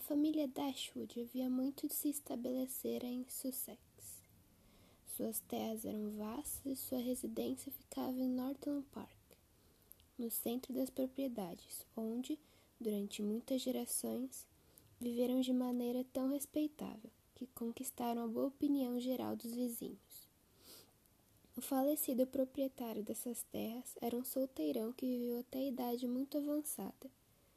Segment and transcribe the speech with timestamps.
[0.00, 3.78] família Dashwood havia muito de se estabelecer em Sussex.
[5.06, 9.10] Suas terras eram vastas e sua residência ficava em Norton Park,
[10.18, 12.38] no centro das propriedades, onde,
[12.80, 14.46] durante muitas gerações,
[14.98, 20.28] viveram de maneira tão respeitável que conquistaram a boa opinião geral dos vizinhos.
[21.56, 27.10] O falecido proprietário dessas terras era um solteirão que viveu até a idade muito avançada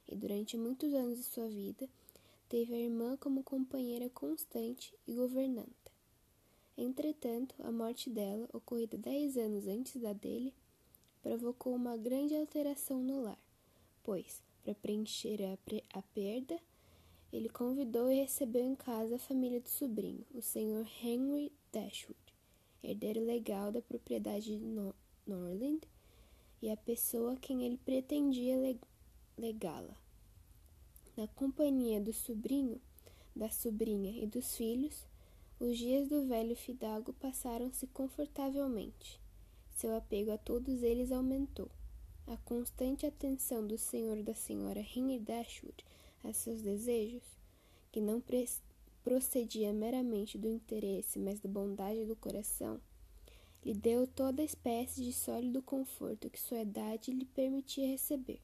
[0.09, 1.87] e durante muitos anos de sua vida
[2.53, 5.91] teve a irmã como companheira constante e governanta.
[6.77, 10.53] Entretanto, a morte dela, ocorrida dez anos antes da dele,
[11.23, 13.39] provocou uma grande alteração no lar,
[14.03, 16.59] pois, para preencher a, a perda,
[17.31, 20.87] ele convidou e recebeu em casa a família do sobrinho, o Sr.
[21.03, 22.35] Henry Dashwood,
[22.83, 24.93] herdeiro legal da propriedade de no
[25.25, 25.81] Norland
[26.61, 28.77] e a pessoa a quem ele pretendia
[29.39, 30.02] legá-la.
[31.15, 32.81] Na companhia do sobrinho,
[33.35, 35.05] da sobrinha e dos filhos,
[35.59, 39.21] os dias do velho fidalgo passaram-se confortavelmente.
[39.75, 41.69] Seu apego a todos eles aumentou.
[42.25, 45.85] A constante atenção do senhor da senhora Henry Dashwood
[46.23, 47.37] a seus desejos,
[47.91, 48.19] que não
[49.03, 52.81] procedia meramente do interesse, mas da bondade do coração,
[53.63, 58.41] lhe deu toda espécie de sólido conforto que sua idade lhe permitia receber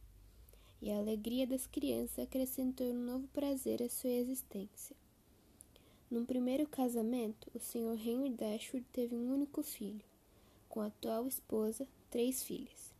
[0.81, 4.95] e a alegria das crianças acrescentou um novo prazer à sua existência.
[6.09, 7.95] Num primeiro casamento, o Sr.
[8.03, 10.03] Henry Dashwood teve um único filho,
[10.67, 12.94] com a atual esposa, três filhas.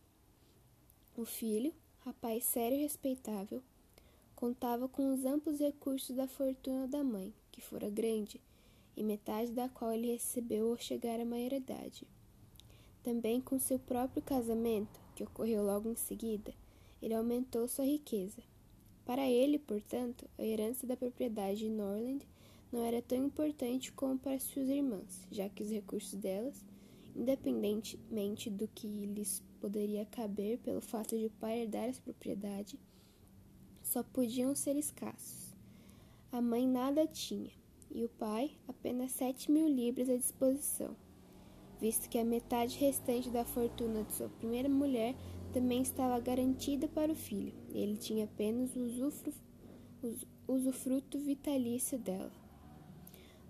[1.16, 3.62] O filho, rapaz sério e respeitável,
[4.36, 8.40] contava com os amplos recursos da fortuna da mãe, que fora grande,
[8.96, 12.06] e metade da qual ele recebeu ao chegar à maioridade.
[13.02, 16.54] Também com seu próprio casamento, que ocorreu logo em seguida,
[17.02, 18.42] ele aumentou sua riqueza.
[19.04, 22.26] Para ele, portanto, a herança da propriedade de Norland
[22.70, 26.64] não era tão importante como para suas irmãs, já que os recursos delas,
[27.16, 32.78] independentemente do que lhes poderia caber pelo fato de o pai herdar essa propriedade,
[33.82, 35.52] só podiam ser escassos.
[36.30, 37.50] A mãe nada tinha,
[37.90, 40.94] e o pai apenas sete mil libras à disposição,
[41.80, 45.16] visto que a metade restante da fortuna de sua primeira mulher
[45.52, 52.32] também estava garantida para o filho, ele tinha apenas o usufruto vitalício dela.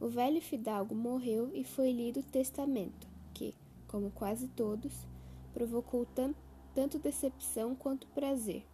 [0.01, 3.55] O velho fidalgo morreu e foi lido o testamento, que,
[3.87, 5.07] como quase todos,
[5.53, 6.07] provocou
[6.75, 8.65] tanto decepção quanto prazer.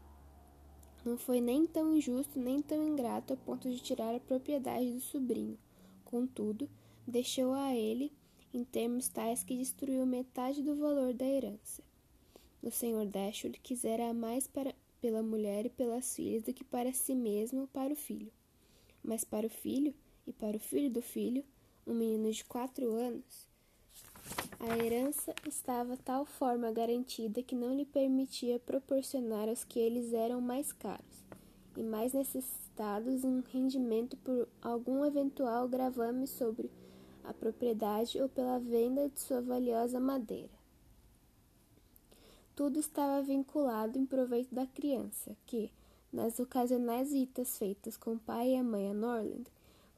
[1.04, 5.00] Não foi nem tão injusto nem tão ingrato a ponto de tirar a propriedade do
[5.00, 5.58] sobrinho.
[6.04, 6.68] Contudo,
[7.06, 8.12] deixou a ele
[8.52, 11.85] em termos tais que destruiu metade do valor da herança.
[12.66, 13.06] O Sr.
[13.06, 17.66] Dashwood quisera mais para, pela mulher e pelas filhas do que para si mesmo ou
[17.68, 18.32] para o filho.
[19.04, 19.94] Mas para o filho
[20.26, 21.44] e para o filho do filho,
[21.86, 23.46] um menino de quatro anos,
[24.58, 30.40] a herança estava tal forma garantida que não lhe permitia proporcionar aos que eles eram
[30.40, 31.24] mais caros
[31.76, 36.68] e mais necessitados um rendimento por algum eventual gravame sobre
[37.22, 40.55] a propriedade ou pela venda de sua valiosa madeira.
[42.56, 45.70] Tudo estava vinculado em proveito da criança, que,
[46.10, 49.44] nas ocasionais visitas feitas com o pai e a mãe a Norland,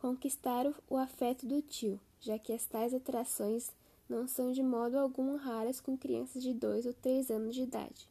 [0.00, 3.70] conquistaram o afeto do tio, já que as tais atrações
[4.08, 8.08] não são de modo algum raras com crianças de dois ou três anos de idade.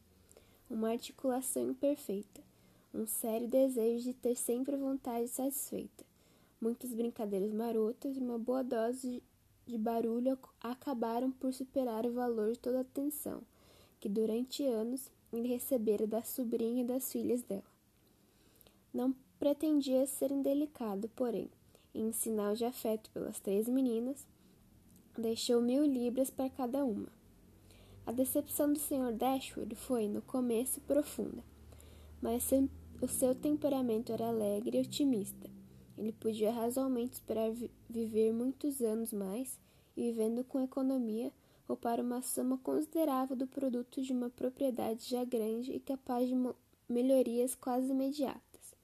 [0.70, 2.40] Uma articulação imperfeita,
[2.94, 6.06] um sério desejo de ter sempre a vontade satisfeita,
[6.58, 9.22] muitas brincadeiras marotas e uma boa dose
[9.66, 13.42] de barulho acabaram por superar o valor de toda a atenção
[14.00, 17.62] que durante anos ele recebera da sobrinha e das filhas dela.
[18.92, 21.50] Não pretendia ser indelicado, porém,
[21.94, 24.26] em sinal de afeto pelas três meninas,
[25.16, 27.08] deixou mil libras para cada uma.
[28.06, 29.12] A decepção do Sr.
[29.12, 31.44] Dashwood foi, no começo, profunda,
[32.22, 32.50] mas
[33.02, 35.50] o seu temperamento era alegre e otimista.
[35.96, 39.58] Ele podia razoavelmente esperar vi viver muitos anos mais
[39.96, 41.32] e, vivendo com economia,
[41.68, 46.34] ou para uma soma considerável do produto de uma propriedade já grande e capaz de
[46.88, 48.74] melhorias quase imediatas.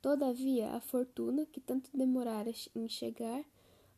[0.00, 3.44] Todavia, a fortuna, que tanto demorara em chegar,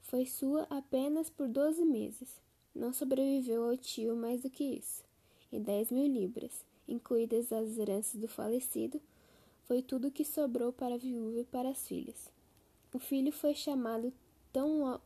[0.01, 2.41] foi sua apenas por doze meses.
[2.75, 5.05] Não sobreviveu ao tio mais do que isso,
[5.53, 9.01] e dez mil libras, incluídas as heranças do falecido,
[9.65, 12.31] foi tudo o que sobrou para a viúva e para as filhas.
[12.93, 14.13] O filho foi chamado
[14.53, 15.01] tão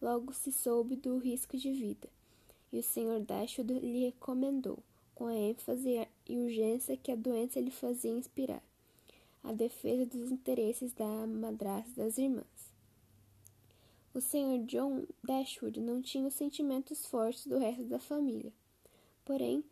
[0.00, 2.08] Logo se soube do risco de vida,
[2.72, 3.20] e o Sr.
[3.20, 4.78] Dashwood lhe recomendou,
[5.12, 8.62] com a ênfase e urgência que a doença lhe fazia inspirar,
[9.42, 12.72] a defesa dos interesses da madrasta das irmãs.
[14.14, 14.64] O Sr.
[14.66, 18.52] John Dashwood não tinha os sentimentos fortes do resto da família,
[19.24, 19.64] porém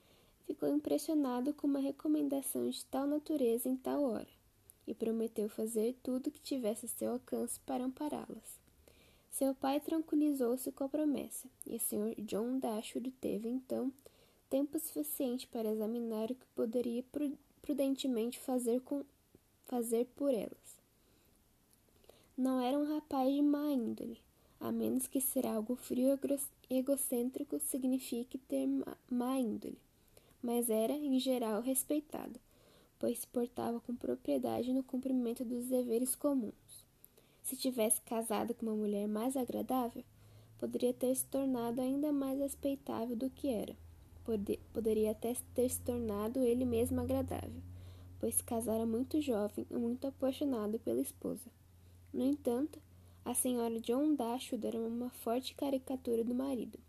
[0.45, 4.29] ficou impressionado com uma recomendação de tal natureza em tal hora,
[4.87, 8.66] e prometeu fazer tudo o que tivesse a seu alcance para ampará-las.
[9.37, 12.15] Seu pai tranquilizou-se com a promessa, e o Sr.
[12.23, 13.93] John Dashwood teve, então,
[14.49, 17.05] tempo suficiente para examinar o que poderia
[17.61, 19.05] prudentemente fazer, com,
[19.67, 20.79] fazer por elas.
[22.35, 24.19] Não era um rapaz de má índole,
[24.59, 26.19] a menos que ser algo frio
[26.71, 28.67] e egocêntrico signifique ter
[29.11, 29.77] má índole
[30.43, 32.39] mas era, em geral, respeitado,
[33.01, 36.66] pois se portava com propriedade no cumprimento dos deveres comuns.
[37.47, 40.03] Se tivesse casado com uma mulher mais agradável,
[40.59, 43.77] poderia ter se tornado ainda mais respeitável do que era.
[44.25, 47.63] Pod poderia até ter se tornado ele mesmo agradável,
[48.19, 51.49] pois se casara muito jovem e muito apaixonado pela esposa.
[52.13, 52.81] No entanto,
[53.25, 56.81] a senhora John Dashwood era uma forte caricatura do marido,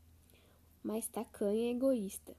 [0.83, 2.35] mais tacanha e egoísta.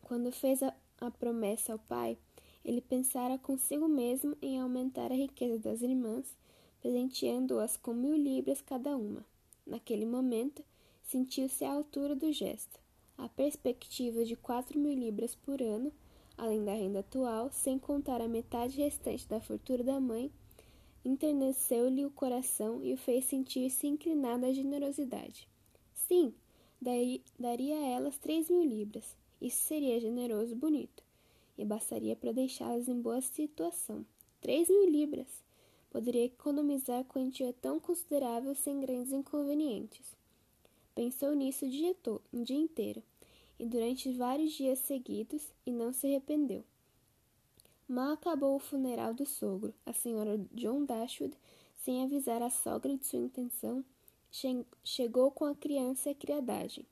[0.00, 2.16] Quando fez a, a promessa ao pai,
[2.64, 6.34] ele pensara consigo mesmo em aumentar a riqueza das irmãs,
[6.80, 9.24] presenteando-as com mil libras cada uma.
[9.66, 10.64] Naquele momento,
[11.02, 12.78] sentiu-se à altura do gesto.
[13.16, 15.92] A perspectiva de quatro mil libras por ano,
[16.36, 20.30] além da renda atual, sem contar a metade restante da fortuna da mãe,
[21.04, 25.48] enterneceu-lhe o coração e o fez sentir-se inclinado à generosidade.
[25.94, 26.32] Sim,
[26.80, 31.02] daí, daria a elas três mil libras, isso seria generoso e bonito,
[31.56, 34.04] e bastaria para deixá-las em boa situação.
[34.40, 35.47] Três mil libras!
[35.90, 40.16] Poderia economizar quantia tão considerável sem grandes inconvenientes.
[40.94, 41.96] Pensou nisso o dia,
[42.32, 43.02] um dia inteiro,
[43.58, 46.64] e durante vários dias seguidos, e não se arrependeu.
[47.88, 51.34] Mal acabou o funeral do sogro, a senhora John Dashwood,
[51.76, 53.84] sem avisar a sogra de sua intenção,
[54.30, 56.84] che chegou com a criança e a criadagem.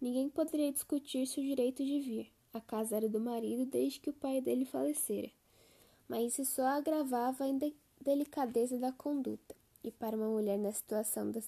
[0.00, 2.32] Ninguém poderia discutir-se o direito de vir.
[2.54, 5.30] A casa era do marido desde que o pai dele falecera.
[6.08, 7.48] Mas isso só agravava a
[8.00, 9.54] indelicadeza da conduta.
[9.82, 11.40] E para uma mulher na situação da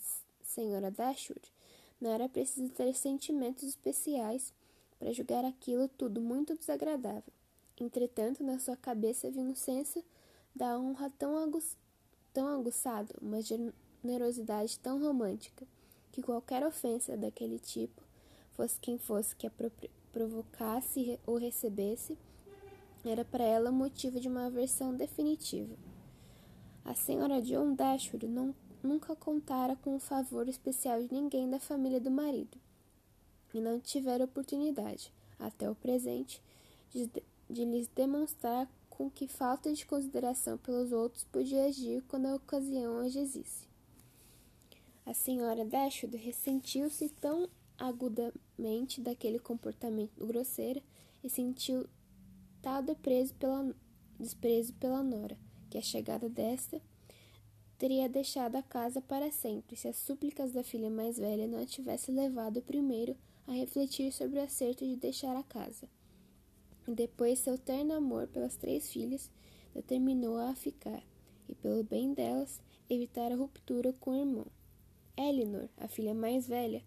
[0.42, 1.52] senhora Dashwood,
[2.00, 4.52] não era preciso ter sentimentos especiais
[4.98, 7.32] para julgar aquilo tudo muito desagradável.
[7.80, 10.04] Entretanto, na sua cabeça vinha um senso
[10.54, 11.76] da honra tão, aguç...
[12.32, 15.66] tão aguçado, uma generosidade tão romântica,
[16.10, 18.02] que qualquer ofensa daquele tipo
[18.52, 19.52] fosse quem fosse que a
[20.12, 22.18] provocasse ou recebesse,
[23.04, 25.74] era para ela motivo de uma aversão definitiva.
[26.84, 32.00] A senhora John Dashwood não, nunca contara com o favor especial de ninguém da família
[32.00, 32.58] do marido,
[33.54, 36.42] e não tivera oportunidade, até o presente,
[36.90, 37.08] de,
[37.48, 42.98] de lhes demonstrar com que falta de consideração pelos outros podia agir quando a ocasião
[42.98, 43.66] as exisse.
[45.04, 47.48] A senhora Dashwood ressentiu-se tão
[47.78, 50.82] agudamente daquele comportamento grosseiro
[51.22, 51.88] e sentiu
[52.60, 52.82] tal
[53.38, 53.74] pela,
[54.18, 55.36] desprezo pela nora,
[55.72, 56.82] que a chegada desta
[57.78, 61.64] teria deixado a casa para sempre se as súplicas da filha mais velha não a
[61.64, 63.16] tivesse levado primeiro
[63.46, 65.88] a refletir sobre o acerto de deixar a casa.
[66.86, 69.30] Depois, seu terno amor pelas três filhas
[69.72, 71.02] determinou-a a ficar,
[71.48, 72.60] e pelo bem delas,
[72.90, 74.46] evitar a ruptura com o irmão.
[75.16, 76.84] Elinor, a filha mais velha,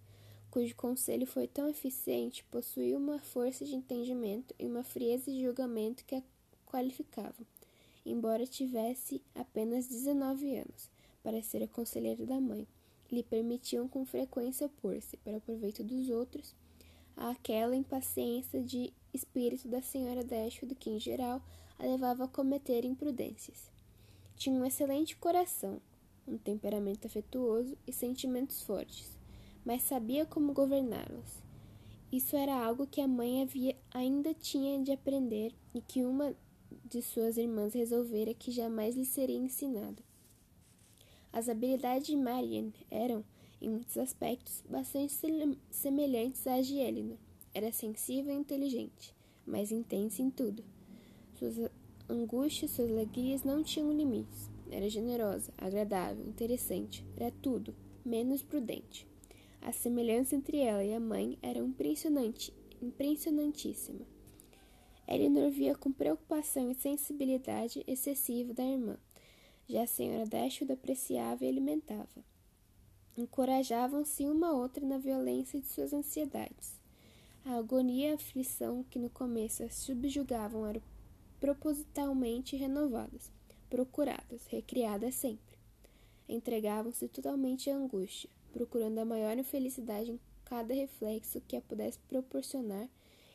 [0.52, 6.06] cujo conselho foi tão eficiente, possuía uma força de entendimento e uma frieza de julgamento
[6.06, 6.24] que a
[6.68, 7.48] qualificavam,
[8.06, 10.90] embora tivesse apenas 19 anos,
[11.24, 12.68] para ser a conselheira da mãe,
[13.12, 16.56] lhe permitiam com frequência opor-se, para o proveito dos outros,
[17.16, 21.42] àquela impaciência de espírito da senhora Dashwood que, em geral,
[21.80, 23.70] a levava a cometer imprudências.
[24.36, 25.82] Tinha um excelente coração,
[26.28, 29.16] um temperamento afetuoso e sentimentos fortes
[29.66, 31.44] mas sabia como governá-los.
[32.12, 36.36] Isso era algo que a mãe havia, ainda tinha de aprender e que uma
[36.84, 40.04] de suas irmãs resolvera que jamais lhe seria ensinado.
[41.32, 43.24] As habilidades de Marianne eram,
[43.62, 45.14] em muitos aspectos, bastante
[45.70, 47.18] semelhantes às de Elinor.
[47.54, 49.14] Era sensível e inteligente,
[49.46, 50.64] mas intensa em tudo.
[51.34, 51.56] Suas
[52.10, 54.50] angústias, suas alegrias não tinham limites.
[54.72, 59.08] Era generosa, agradável, interessante, era tudo, menos prudente.
[59.62, 64.06] A semelhança entre ela e a mãe era impressionante, impressionantíssima.
[65.08, 68.98] Eleanor via com preocupação e sensibilidade excessiva da irmã.
[69.68, 72.24] Já a senhora Dashwood apreciava e alimentava.
[73.18, 76.80] Encorajavam-se uma a outra na violência de suas ansiedades.
[77.46, 80.82] A agonia e a aflição que no começo as subjugavam eram
[81.40, 83.32] propositalmente renovadas,
[83.70, 85.56] procuradas, recriadas sempre.
[86.28, 92.90] Entregavam-se totalmente à angústia, procurando a maior infelicidade em cada reflexo que a pudesse proporcionar,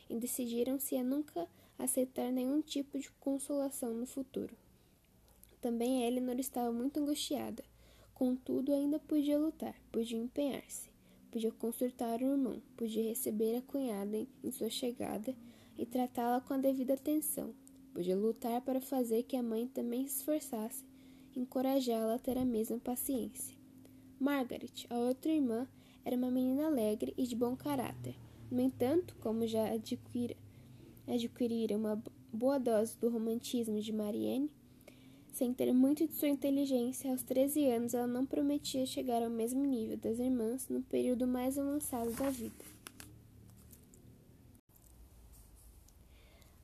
[0.09, 1.47] e decidiram-se a nunca
[1.83, 4.55] aceitar nenhum tipo de consolação no futuro.
[5.59, 7.63] Também Eleanor estava muito angustiada,
[8.13, 10.89] contudo ainda podia lutar, podia empenhar-se,
[11.31, 15.35] podia consultar o irmão, podia receber a cunhada em sua chegada
[15.77, 17.53] e tratá-la com a devida atenção,
[17.93, 20.83] podia lutar para fazer que a mãe também se esforçasse,
[21.35, 23.55] encorajá-la a ter a mesma paciência.
[24.19, 25.67] Margaret, a outra irmã,
[26.03, 28.15] era uma menina alegre e de bom caráter.
[28.49, 30.35] No entanto, como já adquira,
[31.07, 34.49] adquirira uma boa dose do romantismo de Marianne,
[35.31, 39.63] sem ter muito de sua inteligência, aos 13 anos ela não prometia chegar ao mesmo
[39.65, 42.65] nível das irmãs no período mais avançado da vida.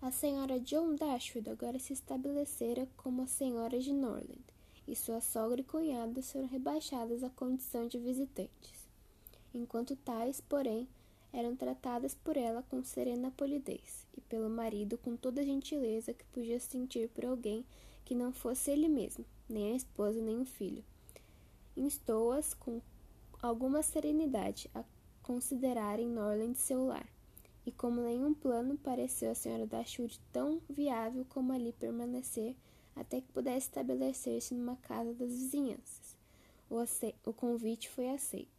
[0.02, 4.44] A senhora John Dashwood agora se estabelecera como a senhora de Norland,
[4.88, 8.88] e sua sogra e cunhada foram rebaixadas à condição de visitantes
[9.58, 10.88] enquanto tais, porém,
[11.38, 16.26] eram tratadas por ela com serena polidez, e pelo marido com toda a gentileza que
[16.26, 17.64] podia sentir por alguém
[18.04, 20.84] que não fosse ele mesmo, nem a esposa nem o filho.
[21.76, 22.82] Instou-as com
[23.40, 24.84] alguma serenidade a
[25.22, 27.08] considerarem Norland seu lar,
[27.64, 32.56] e como nenhum plano pareceu a senhora Dashwood tão viável como ali permanecer
[32.96, 36.18] até que pudesse estabelecer-se numa casa das vizinhanças.
[36.68, 36.78] O,
[37.30, 38.57] o convite foi aceito.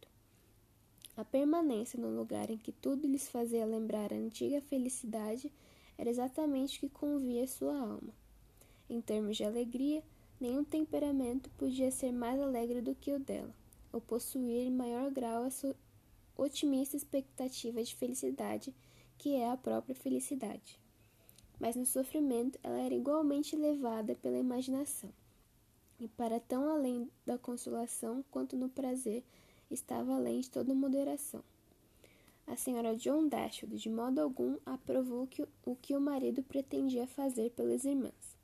[1.19, 5.51] A permanência no lugar em que tudo lhes fazia lembrar a antiga felicidade
[5.97, 8.13] era exatamente o que convia sua alma.
[8.89, 10.01] Em termos de alegria,
[10.39, 13.53] nenhum temperamento podia ser mais alegre do que o dela,
[13.91, 15.75] ou possuir em maior grau a sua
[16.37, 18.73] otimista expectativa de felicidade,
[19.17, 20.79] que é a própria felicidade.
[21.59, 25.11] Mas no sofrimento ela era igualmente levada pela imaginação,
[25.99, 29.21] e para tão além da consolação quanto no prazer
[29.69, 31.43] estava além de toda moderação.
[32.47, 37.51] A senhora John Dashwood de modo algum aprovou que, o que o marido pretendia fazer
[37.51, 38.35] pelas irmãs.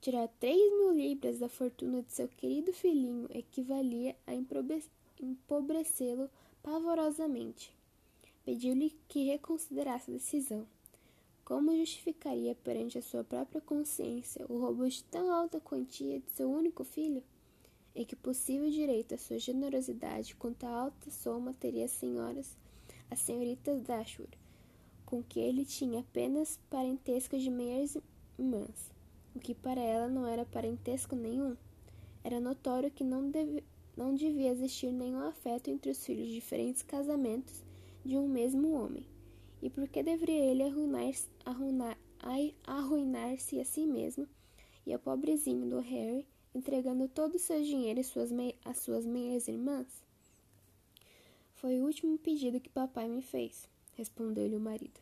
[0.00, 6.30] Tirar três mil libras da fortuna de seu querido filhinho equivalia a empobrecê-lo
[6.62, 7.72] pavorosamente.
[8.44, 10.66] Pediu-lhe que reconsiderasse a decisão.
[11.44, 16.50] Como justificaria perante a sua própria consciência o roubo de tão alta quantia de seu
[16.50, 17.22] único filho?
[17.94, 22.56] E que possível direito à sua generosidade quanto à alta soma teria as senhoras,
[23.10, 24.38] as senhoritas Dashwood,
[25.04, 27.96] com que ele tinha apenas parentesco de meias
[28.38, 28.90] irmãs,
[29.34, 31.56] o que para ela não era parentesco nenhum.
[32.22, 33.64] Era notório que não, deve,
[33.96, 37.64] não devia existir nenhum afeto entre os filhos de diferentes casamentos
[38.04, 39.06] de um mesmo homem.
[39.62, 41.98] E por que deveria ele arruinar-se arruinar,
[42.66, 44.28] arruinar a si mesmo
[44.86, 48.30] e ao pobrezinho do Harry entregando todo o seu dinheiro suas
[48.64, 49.86] às suas meias irmãs?
[51.54, 55.00] Foi o último pedido que papai me fez, respondeu-lhe o marido,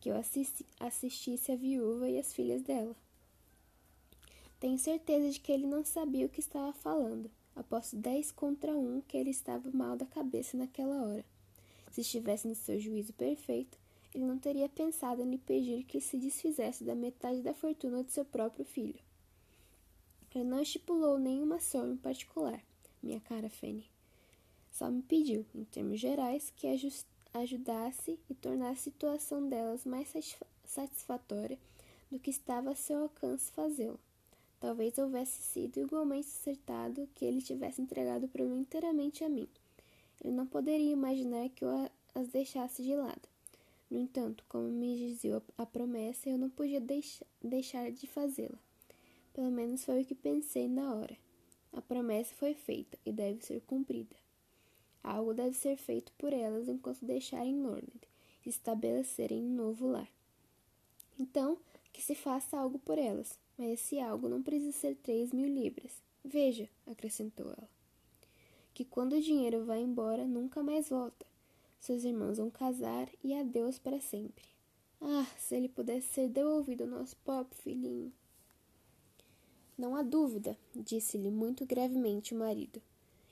[0.00, 2.96] que eu assisti assistisse a viúva e as filhas dela.
[4.58, 7.30] Tenho certeza de que ele não sabia o que estava falando.
[7.56, 11.24] Aposto dez contra um que ele estava mal da cabeça naquela hora.
[11.90, 13.78] Se estivesse no seu juízo perfeito,
[14.14, 18.12] ele não teria pensado em lhe pedir que se desfizesse da metade da fortuna de
[18.12, 19.00] seu próprio filho.
[20.34, 22.62] Ele não estipulou nenhuma ação em particular,
[23.02, 23.90] minha cara Fanny.
[24.70, 26.66] Só me pediu, em termos gerais, que
[27.34, 30.12] ajudasse e tornasse a situação delas mais
[30.64, 31.58] satisfatória
[32.10, 33.98] do que estava a seu alcance fazê-lo.
[34.60, 39.48] Talvez houvesse sido igualmente acertado que ele tivesse entregado o problema inteiramente a mim.
[40.22, 43.28] Ele não poderia imaginar que eu as deixasse de lado.
[43.90, 46.80] No entanto, como me dizia a promessa, eu não podia
[47.42, 48.58] deixar de fazê-la.
[49.32, 51.16] Pelo menos foi o que pensei na hora.
[51.72, 54.16] A promessa foi feita e deve ser cumprida.
[55.02, 58.00] Algo deve ser feito por elas enquanto deixarem Norland
[58.44, 60.10] e estabelecerem um novo lar.
[61.18, 61.58] Então,
[61.92, 66.02] que se faça algo por elas, mas esse algo não precisa ser três mil libras.
[66.24, 67.68] Veja, acrescentou ela,
[68.74, 71.26] que quando o dinheiro vai embora, nunca mais volta.
[71.78, 74.44] Seus irmãos vão casar e adeus para sempre.
[75.00, 78.12] Ah, se ele pudesse ser devolvido ao nosso pobre filhinho.
[79.80, 82.82] Não há dúvida, disse-lhe muito gravemente o marido.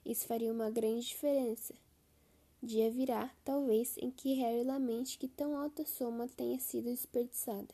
[0.03, 1.75] Isso faria uma grande diferença.
[2.63, 7.69] Dia virá, talvez, em que Harry lamente que tão alta soma tenha sido desperdiçada.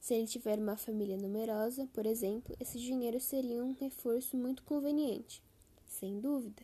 [0.00, 5.42] Se ele tiver uma família numerosa, por exemplo, esse dinheiro seria um reforço muito conveniente.
[5.86, 6.62] Sem dúvida.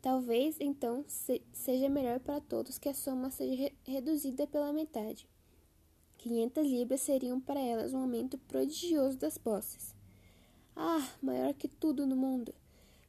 [0.00, 5.28] Talvez, então, se seja melhor para todos que a soma seja re reduzida pela metade.
[6.16, 9.95] Quinhentas libras seriam para elas um aumento prodigioso das posses.
[10.78, 12.54] Ah, maior que tudo no mundo!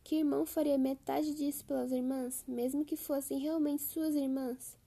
[0.02, 4.78] Que irmão faria metade disso pelas irmãs, mesmo que fossem realmente suas irmãs?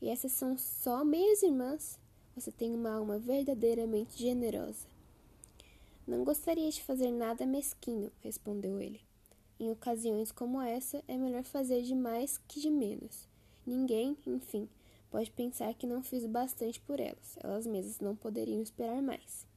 [0.00, 1.98] E essas são só meias irmãs?
[2.36, 4.86] Você tem uma alma verdadeiramente generosa.
[6.06, 9.00] Não gostaria de fazer nada mesquinho, respondeu ele.
[9.58, 13.28] Em ocasiões como essa, é melhor fazer de mais que de menos.
[13.66, 14.68] Ninguém, enfim,
[15.10, 17.36] pode pensar que não fiz bastante por elas.
[17.42, 19.49] Elas mesmas não poderiam esperar mais.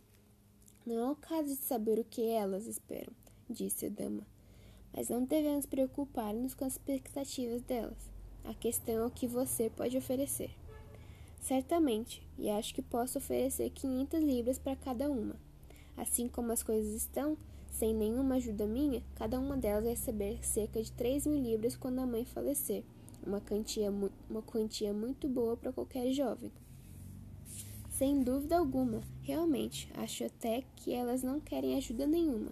[0.85, 3.13] Não é o caso de saber o que elas esperam,
[3.49, 4.25] disse a dama
[4.93, 8.11] mas não devemos preocupar-nos com as expectativas delas.
[8.43, 10.51] A questão é o que você pode oferecer.
[11.39, 15.35] Certamente, e acho que posso oferecer 500 libras para cada uma.
[15.97, 17.37] Assim como as coisas estão,
[17.71, 21.99] sem nenhuma ajuda minha, cada uma delas vai receber cerca de 3 mil libras quando
[21.99, 22.83] a mãe falecer,
[23.25, 23.91] uma quantia,
[24.29, 26.51] uma quantia muito boa para qualquer jovem.
[28.03, 32.51] Sem dúvida alguma, realmente, acho até que elas não querem ajuda nenhuma.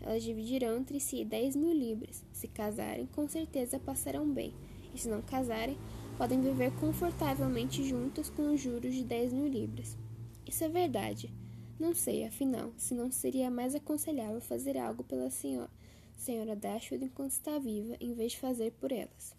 [0.00, 2.24] Elas dividirão entre si dez mil libras.
[2.32, 4.54] Se casarem, com certeza passarão bem.
[4.94, 5.76] E se não casarem,
[6.16, 9.98] podem viver confortavelmente juntas com os juros de dez mil libras.
[10.46, 11.34] Isso é verdade.
[11.80, 15.68] Não sei, afinal, se não seria mais aconselhável fazer algo pela senhora,
[16.16, 19.34] senhora Dashwood enquanto está viva, em vez de fazer por elas.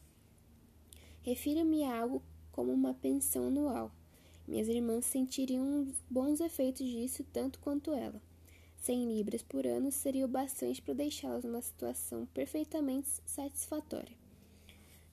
[1.21, 3.93] Refira-me a algo como uma pensão anual.
[4.47, 8.21] Minhas irmãs sentiriam bons efeitos disso tanto quanto ela.
[8.77, 14.15] 100 libras por ano seria o bastante para deixá-las numa situação perfeitamente satisfatória.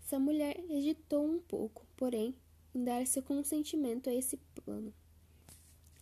[0.05, 2.35] Essa mulher hesitou um pouco, porém,
[2.75, 4.95] em dar seu consentimento a esse plano.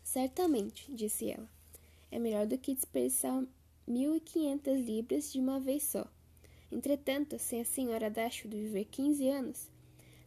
[0.02, 1.48] Certamente, disse ela,
[2.10, 3.46] é melhor do que desperdiçar
[3.86, 6.06] mil e quinhentas libras de uma vez só.
[6.70, 9.70] Entretanto, se a senhora Dashwood viver quinze anos,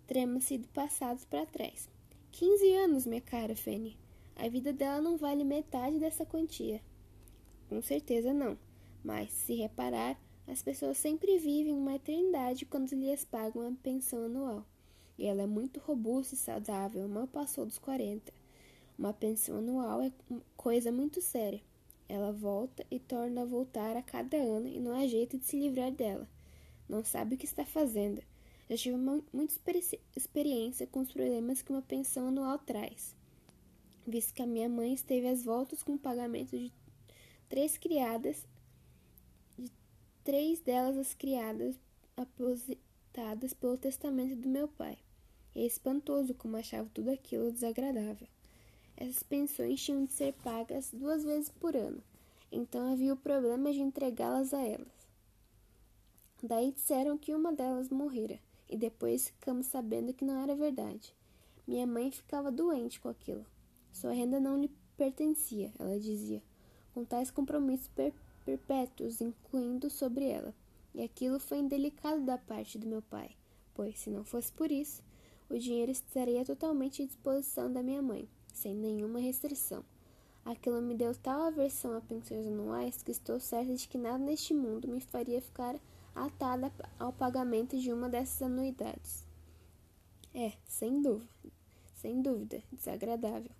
[0.07, 1.94] teremos sido passados para trás.
[2.38, 3.96] Quinze anos, minha cara Fanny.
[4.36, 6.82] A vida dela não vale metade dessa quantia.
[7.70, 8.58] Com certeza não.
[9.01, 14.65] Mas, se reparar, as pessoas sempre vivem uma eternidade quando lhes pagam a pensão anual.
[15.17, 18.34] E ela é muito robusta e saudável, mal passou dos 40.
[19.00, 20.12] Uma pensão anual é
[20.58, 21.62] coisa muito séria.
[22.10, 25.58] Ela volta e torna a voltar a cada ano e não há jeito de se
[25.58, 26.28] livrar dela.
[26.89, 28.21] Não sabe o que está fazendo.
[28.67, 29.54] Já tive muita
[30.15, 33.15] experiência com os problemas que uma pensão anual traz.
[34.08, 36.71] Visto que a minha mãe esteve às voltas com o pagamento de
[37.47, 38.45] três criadas,
[39.58, 39.71] de
[40.23, 41.75] três delas as criadas
[42.17, 44.97] aposentadas pelo testamento do meu pai.
[45.56, 48.28] É espantoso como achava tudo aquilo desagradável.
[48.97, 52.01] Essas pensões tinham de ser pagas duas vezes por ano,
[52.51, 55.08] então havia o problema de entregá-las a elas.
[56.41, 61.13] Daí disseram que uma delas morrera, e depois ficamos sabendo que não era verdade.
[61.67, 63.45] Minha mãe ficava doente com aquilo.
[63.91, 66.41] Sua renda não lhe pertencia, ela dizia
[66.95, 68.13] com tais compromissos per
[68.45, 70.54] perpétuos incluindo sobre ela.
[70.93, 73.32] E aquilo foi indelicado da parte do meu pai,
[73.73, 75.04] pois, se não fosse por isso,
[75.49, 79.84] o dinheiro estaria totalmente à disposição da minha mãe, sem nenhuma restrição.
[80.45, 84.54] Aquilo me deu tal aversão a pensões anuais que estou certa de que nada neste
[84.54, 85.75] mundo me faria ficar
[86.15, 89.25] atada ao pagamento de uma dessas anuidades.
[90.34, 91.30] É, sem dúvida,
[91.95, 93.51] sem dúvida, desagradável,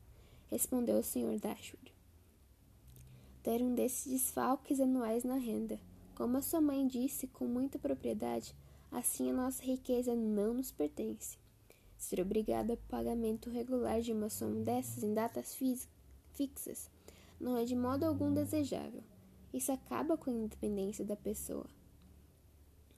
[0.50, 1.39] respondeu o Sr.
[1.39, 1.94] Dashwood
[3.46, 5.80] ter um desses desfalques anuais na renda.
[6.15, 8.56] Como a sua mãe disse com muita propriedade,
[8.91, 11.38] assim a nossa riqueza não nos pertence.
[11.96, 15.56] Ser obrigado ao pagamento regular de uma soma dessas em datas
[16.34, 16.89] fixas
[17.39, 19.04] não é de modo algum desejável.
[19.54, 21.68] Isso acaba com a independência da pessoa.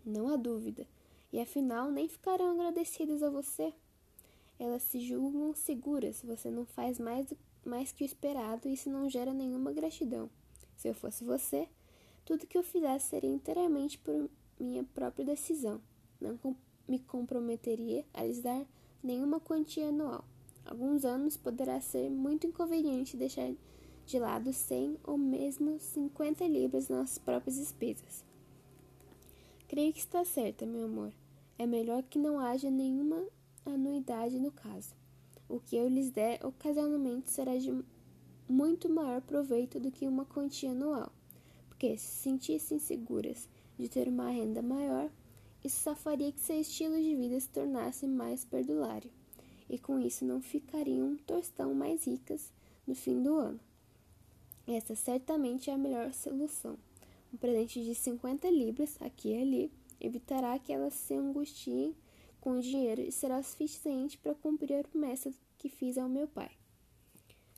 [0.07, 0.87] Não há dúvida.
[1.33, 3.73] E afinal, nem ficarão agradecidas a você.
[4.57, 7.27] Elas se julgam seguras, você não faz mais
[7.65, 10.29] mais que o esperado e isso não gera nenhuma gratidão.
[10.77, 11.67] Se eu fosse você,
[12.23, 15.81] tudo que eu fizesse seria inteiramente por minha própria decisão.
[16.21, 16.39] Não
[16.87, 18.65] me comprometeria a lhes dar
[19.03, 20.23] nenhuma quantia anual.
[20.65, 23.51] Alguns anos poderá ser muito inconveniente deixar
[24.05, 28.26] de lado 100 ou mesmo 50 libras nas próprias despesas.
[29.67, 31.11] Creio que está certa, meu amor.
[31.59, 33.27] É melhor que não haja nenhuma
[33.65, 34.95] anuidade no caso.
[35.49, 37.83] O que eu lhes der ocasionalmente será de
[38.47, 41.11] muito maior proveito do que uma quantia anual,
[41.67, 45.09] porque se sentissem seguras de ter uma renda maior,
[45.63, 49.11] isso só faria que seu estilo de vida se tornasse mais perdulário,
[49.69, 52.53] e com isso não ficariam um tostão mais ricas
[52.85, 53.59] no fim do ano.
[54.65, 56.77] Essa certamente é a melhor solução.
[57.33, 61.95] Um presente de 50 libras, aqui e ali, evitará que elas se angustiem
[62.39, 66.51] com o dinheiro e será suficiente para cumprir a promessa que fiz ao meu pai.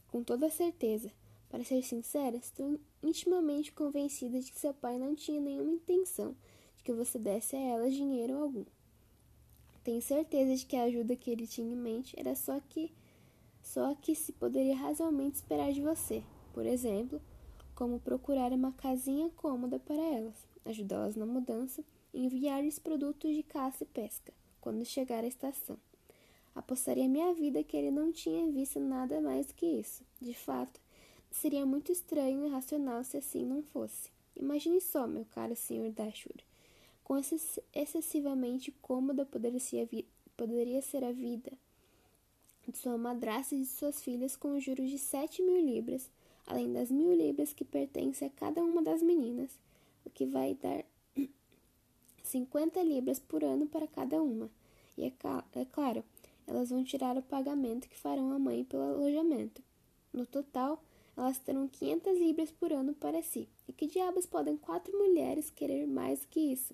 [0.08, 1.12] Com toda certeza,
[1.50, 6.36] Para ser sincera, estou intimamente convencida de que seu pai não tinha nenhuma intenção
[6.78, 8.66] de que você desse a ela dinheiro algum.
[9.84, 12.94] Tenho certeza de que a ajuda que ele tinha em mente era só que
[13.64, 16.24] só que se poderia razoavelmente esperar de você.
[16.54, 17.20] Por exemplo,
[17.80, 21.82] como procurar uma casinha cômoda para elas, ajudá-las na mudança
[22.14, 25.78] e enviar-lhes produtos de caça e pesca quando chegar à estação.
[26.54, 30.04] Apostaria minha vida que ele não tinha visto nada mais do que isso.
[30.20, 30.78] De fato,
[31.32, 34.10] seria muito estranho e irracional se assim não fosse.
[34.36, 35.90] Imagine só, meu caro Sr.
[35.96, 36.44] Dashwood,
[37.02, 37.22] quão
[37.74, 39.88] excessivamente cômoda poderia ser,
[41.06, 41.54] a vida
[42.68, 46.10] de sua madrasta e de suas filhas com juros de sete mil libras,
[46.50, 49.52] além das mil libras que pertencem a cada uma das meninas,
[50.04, 50.84] o que vai dar
[52.24, 54.50] cinquenta libras por ano para cada uma.
[54.98, 55.14] E é,
[55.54, 56.04] é claro,
[56.48, 59.62] elas vão tirar o pagamento que farão a mãe pelo alojamento.
[60.12, 60.84] No total,
[61.16, 63.48] elas terão 500 libras por ano para si.
[63.68, 66.74] E que diabos podem quatro mulheres querer mais do que isso?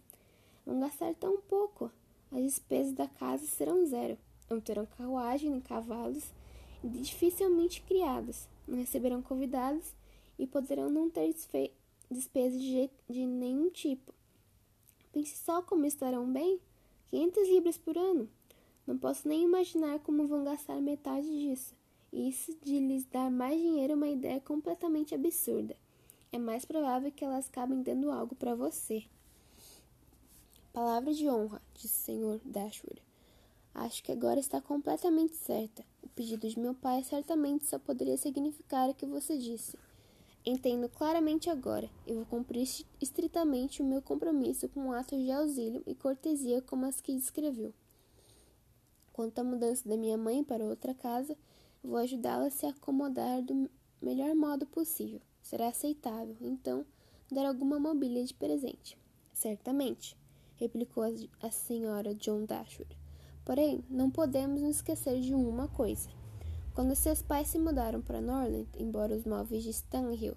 [0.65, 1.91] Vão gastar tão pouco.
[2.31, 4.17] As despesas da casa serão zero.
[4.49, 6.31] Não terão carruagem nem cavalos,
[6.83, 8.47] dificilmente criados.
[8.67, 9.93] Não receberão convidados
[10.37, 11.33] e poderão não ter
[12.09, 14.13] despesas de, de nenhum tipo.
[15.11, 16.59] Pense só como estarão bem.
[17.09, 18.29] 500 libras por ano.
[18.85, 21.73] Não posso nem imaginar como vão gastar metade disso.
[22.11, 25.75] Isso de lhes dar mais dinheiro é uma ideia completamente absurda.
[26.31, 29.05] É mais provável que elas acabem dando algo para você.
[30.73, 32.41] Palavra de honra, disse o Sr.
[32.43, 33.04] Dashwood.
[33.77, 35.83] Acho que agora está completamente certa.
[36.01, 39.77] O pedido de meu pai certamente só poderia significar o que você disse.
[40.45, 42.65] Entendo claramente agora e vou cumprir
[43.01, 47.73] estritamente o meu compromisso com atos de auxílio e cortesia como as que descreveu.
[49.11, 51.37] Quanto à mudança da minha mãe para outra casa,
[51.83, 53.69] vou ajudá-la a se acomodar do
[54.01, 55.19] melhor modo possível.
[55.41, 56.85] Será aceitável, então,
[57.29, 58.97] dar alguma mobília de presente.
[59.33, 60.15] Certamente,
[60.55, 61.03] replicou
[61.41, 63.04] a senhora John Dashwood.
[63.45, 66.09] Porém, não podemos nos esquecer de uma coisa.
[66.73, 70.35] Quando seus pais se mudaram para Norland, embora os móveis de Stanhill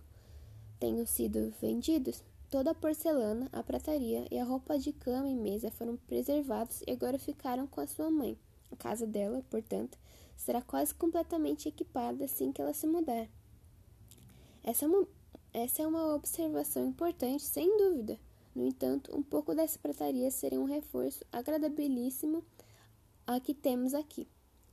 [0.78, 5.70] tenham sido vendidos, toda a porcelana, a prataria e a roupa de cama e mesa
[5.70, 8.38] foram preservados e agora ficaram com a sua mãe.
[8.70, 9.98] A casa dela, portanto,
[10.36, 13.26] será quase completamente equipada assim que ela se mudar.
[14.62, 15.08] Essa é uma,
[15.52, 18.18] essa é uma observação importante, sem dúvida.
[18.54, 22.44] No entanto, um pouco dessa prataria seria um reforço agradabilíssimo
[23.28, 24.26] a que temos aqui.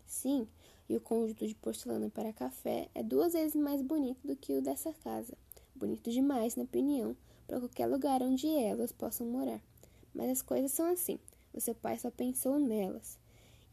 [0.06, 0.48] Sim,
[0.88, 4.62] e o conjunto de porcelana para café é duas vezes mais bonito do que o
[4.62, 5.38] dessa casa.
[5.76, 9.62] Bonito demais, na opinião, para qualquer lugar onde elas possam morar.
[10.14, 11.20] Mas as coisas são assim.
[11.54, 13.20] O seu pai só pensou nelas.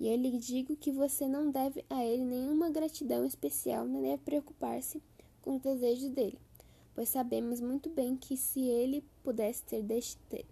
[0.00, 4.24] E eu lhe digo que você não deve a ele nenhuma gratidão especial, nem deve
[4.24, 5.00] preocupar-se
[5.42, 6.40] com os desejos dele,
[6.92, 10.44] pois sabemos muito bem que se ele pudesse ter,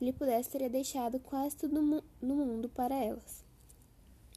[0.00, 1.82] ele pudesse teria deixado quase tudo
[2.20, 3.42] no mundo para elas.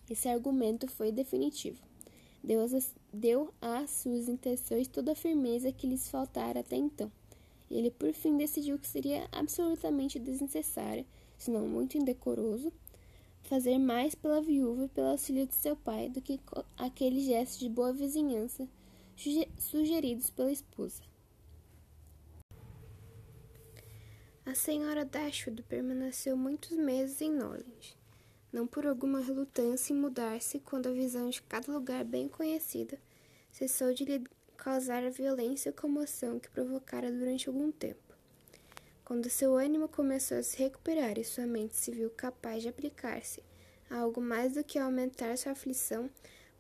[0.10, 1.82] Esse argumento foi definitivo.
[2.44, 7.12] Deus deu às suas intenções toda a firmeza que lhes faltara até então.
[7.72, 11.06] Ele por fim decidiu que seria absolutamente desnecessário,
[11.38, 12.72] se não muito indecoroso,
[13.42, 16.40] fazer mais pela viúva e pelo auxílio de seu pai do que
[16.78, 18.68] aqueles gestos de boa vizinhança
[19.58, 21.02] sugeridos pela esposa.
[24.46, 27.98] A senhora Dashwood permaneceu muitos meses em Norland,
[28.56, 32.98] não por alguma relutância em mudar-se quando a visão de cada lugar bem conhecido
[33.52, 34.24] cessou de lhe
[34.56, 38.16] causar a violência e comoção que provocara durante algum tempo.
[39.04, 43.44] Quando seu ânimo começou a se recuperar e sua mente se viu capaz de aplicar-se
[43.90, 46.10] a algo mais do que aumentar sua aflição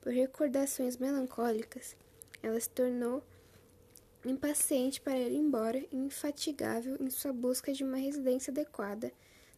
[0.01, 1.95] por recordações melancólicas,
[2.43, 3.23] ela se tornou
[4.25, 9.13] impaciente para ir embora e infatigável em sua busca de uma residência adequada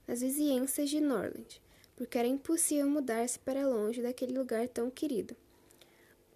[0.07, 1.59] nas vizinhanças de Norland,
[1.97, 5.35] porque era impossível mudar-se para longe daquele lugar tão querido.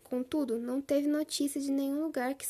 [0.03, 2.45] Contudo, não teve notícia de nenhum lugar que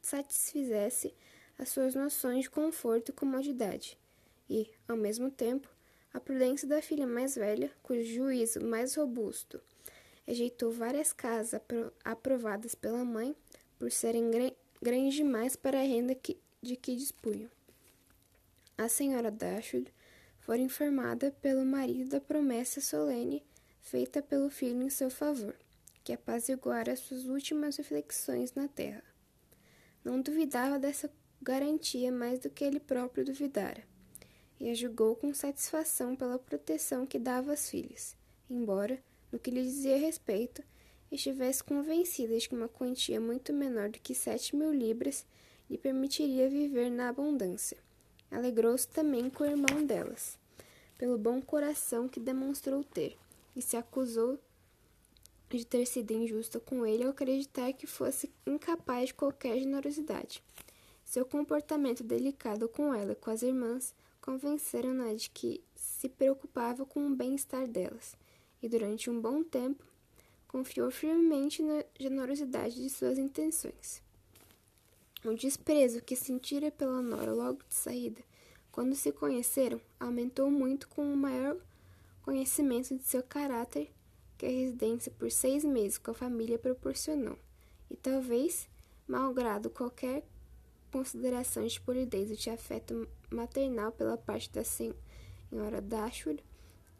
[0.00, 1.12] satisfizesse
[1.58, 3.98] as suas noções de conforto e comodidade,
[4.48, 5.68] e, ao mesmo tempo,
[6.14, 9.60] a prudência da filha mais velha, cujo juízo mais robusto
[10.28, 13.34] rejeitou várias casas apro aprovadas pela mãe
[13.78, 14.30] por serem
[14.80, 17.50] grandes demais para a renda que, de que dispunham.
[18.76, 19.90] A senhora Dashwood
[20.48, 23.44] fora informada pelo marido da promessa solene
[23.82, 25.54] feita pelo filho em seu favor,
[26.02, 29.04] que apaziguara suas últimas reflexões na terra.
[30.02, 33.84] Não duvidava dessa garantia mais do que ele próprio duvidara,
[34.58, 38.16] e a julgou com satisfação pela proteção que dava às filhas,
[38.48, 38.98] embora,
[39.30, 40.62] no que lhe dizia respeito,
[41.12, 45.26] estivesse convencida de que uma quantia muito menor do que sete mil libras
[45.68, 47.76] lhe permitiria viver na abundância.
[48.30, 50.37] Alegrou-se também com o irmão delas,
[50.98, 53.16] pelo bom coração que demonstrou ter,
[53.54, 54.38] e se acusou
[55.48, 60.42] de ter sido injusta com ele ao acreditar que fosse incapaz de qualquer generosidade.
[61.04, 67.06] Seu comportamento delicado com ela e com as irmãs convenceram-na de que se preocupava com
[67.06, 68.14] o bem-estar delas,
[68.62, 69.82] e durante um bom tempo
[70.46, 74.02] confiou firmemente na generosidade de suas intenções.
[75.24, 78.22] O desprezo que sentira pela Nora logo de saída,
[78.78, 81.56] quando se conheceram, aumentou muito com o maior
[82.22, 83.90] conhecimento de seu caráter
[84.38, 87.36] que a residência por seis meses com a família proporcionou,
[87.90, 88.68] e talvez,
[89.08, 90.22] malgrado qualquer
[90.92, 96.40] consideração de polidez e de afeto maternal pela parte da senhora Dashwood,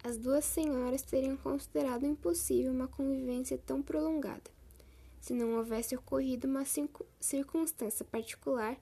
[0.03, 4.51] as duas senhoras teriam considerado impossível uma convivência tão prolongada,
[5.21, 6.65] se não houvesse ocorrido uma
[7.21, 8.77] circunstância particular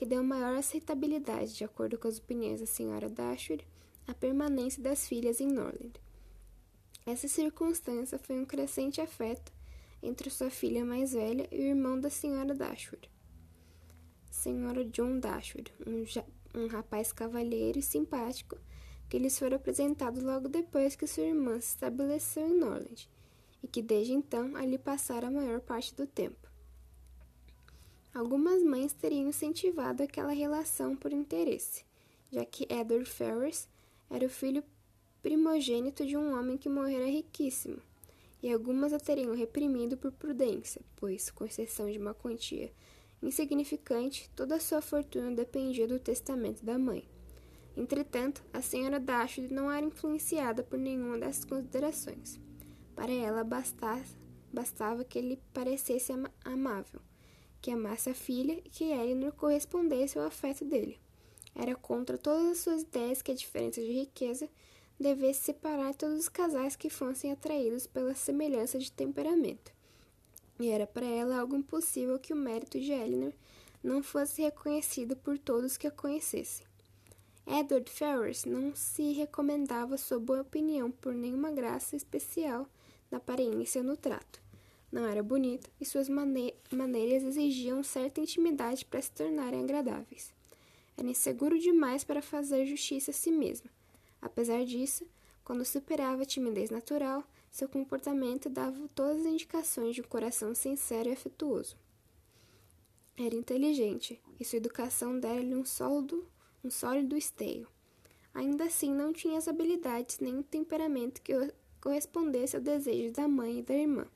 [0.00, 3.68] que deu maior aceitabilidade, de acordo com as opiniões da senhora Dashwood,
[4.06, 5.92] à permanência das filhas em Norland.
[7.04, 9.52] Essa circunstância foi um crescente afeto
[10.02, 13.10] entre sua filha mais velha e o irmão da senhora Dashwood
[14.30, 16.02] senhora John Dashwood, um,
[16.58, 18.56] um rapaz cavalheiro e simpático
[19.06, 23.06] que lhes foi apresentado logo depois que sua irmã se estabeleceu em Norland
[23.62, 26.49] e que desde então ali passara a maior parte do tempo.
[28.12, 31.84] Algumas mães teriam incentivado aquela relação por interesse,
[32.30, 33.68] já que Edward Ferrars
[34.10, 34.64] era o filho
[35.22, 37.78] primogênito de um homem que morrera riquíssimo,
[38.42, 42.72] e algumas a teriam reprimido por prudência, pois, com exceção de uma quantia
[43.22, 47.06] insignificante, toda a sua fortuna dependia do testamento da mãe.
[47.76, 52.40] Entretanto, a senhora Dashwood não era influenciada por nenhuma dessas considerações.
[52.96, 54.16] Para ela bastasse,
[54.52, 57.00] bastava que ele parecesse am amável,
[57.60, 60.98] que amasse a filha e que Eleanor correspondesse ao afeto dele.
[61.54, 64.48] Era contra todas as suas ideias que a diferença de riqueza
[64.98, 69.72] devesse separar todos os casais que fossem atraídos pela semelhança de temperamento
[70.60, 73.32] e era para ela algo impossível que o mérito de Eleanor
[73.82, 76.66] não fosse reconhecido por todos que a conhecessem.
[77.46, 82.68] Edward Ferrars não se recomendava sua boa opinião por nenhuma graça especial
[83.10, 84.40] na aparência ou no trato.
[84.90, 90.32] Não era bonito e suas mane maneiras exigiam certa intimidade para se tornarem agradáveis.
[90.96, 93.70] Era inseguro demais para fazer justiça a si mesmo.
[94.20, 95.06] Apesar disso,
[95.44, 101.08] quando superava a timidez natural, seu comportamento dava todas as indicações de um coração sincero
[101.08, 101.76] e afetuoso.
[103.16, 106.26] Era inteligente, e sua educação dera-lhe um sólido,
[106.64, 107.68] um sólido esteio.
[108.32, 111.32] Ainda assim, não tinha as habilidades nem o temperamento que
[111.80, 114.06] correspondesse ao desejo da mãe e da irmã,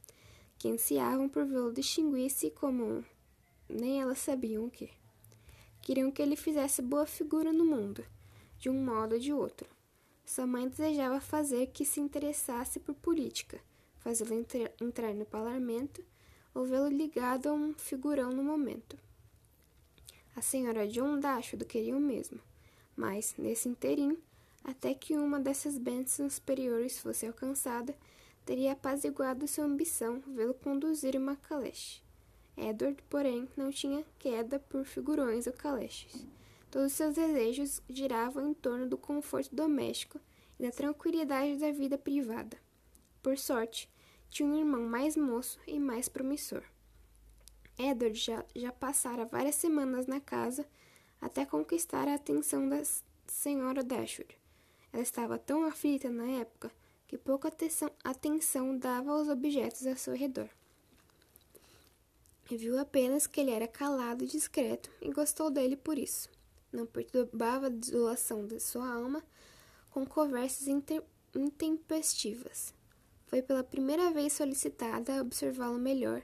[0.65, 3.05] que ansiavam por vê-lo distinguir-se como
[3.69, 4.89] nem elas sabiam o que.
[5.83, 8.03] Queriam que ele fizesse boa figura no mundo,
[8.59, 9.69] de um modo ou de outro.
[10.25, 13.61] Sua mãe desejava fazer que se interessasse por política,
[13.99, 14.33] fazê-lo
[14.81, 16.03] entrar no parlamento
[16.55, 18.97] ou vê-lo ligado a um figurão no momento.
[20.35, 22.41] A senhora John Dashwood queria o mesmo,
[22.97, 24.17] mas, nesse interim,
[24.65, 27.95] até que uma dessas bênçãos superiores fosse alcançada,
[28.45, 32.03] teria apaziguado sua ambição vê-lo conduzir uma caleche.
[32.57, 36.27] Edward, porém, não tinha queda por figurões ou caleches.
[36.71, 40.21] Todos seus desejos giravam em torno do conforto doméstico
[40.59, 42.57] e da tranquilidade da vida privada.
[43.23, 43.89] Por sorte,
[44.29, 46.63] tinha um irmão mais moço e mais promissor.
[47.79, 50.67] Edward já, já passara várias semanas na casa
[51.21, 52.83] até conquistar a atenção da
[53.27, 54.37] senhora Dashwood.
[54.93, 56.71] Ela estava tão aflita na época
[57.07, 60.49] que pouca atenção, atenção dava aos objetos ao seu redor.
[62.51, 66.29] E viu apenas que ele era calado e discreto e gostou dele por isso
[66.75, 69.23] não perturbava a desolação de sua alma
[69.91, 70.67] com conversas
[71.35, 72.75] intempestivas.
[73.27, 76.23] Foi pela primeira vez solicitada a observá-lo melhor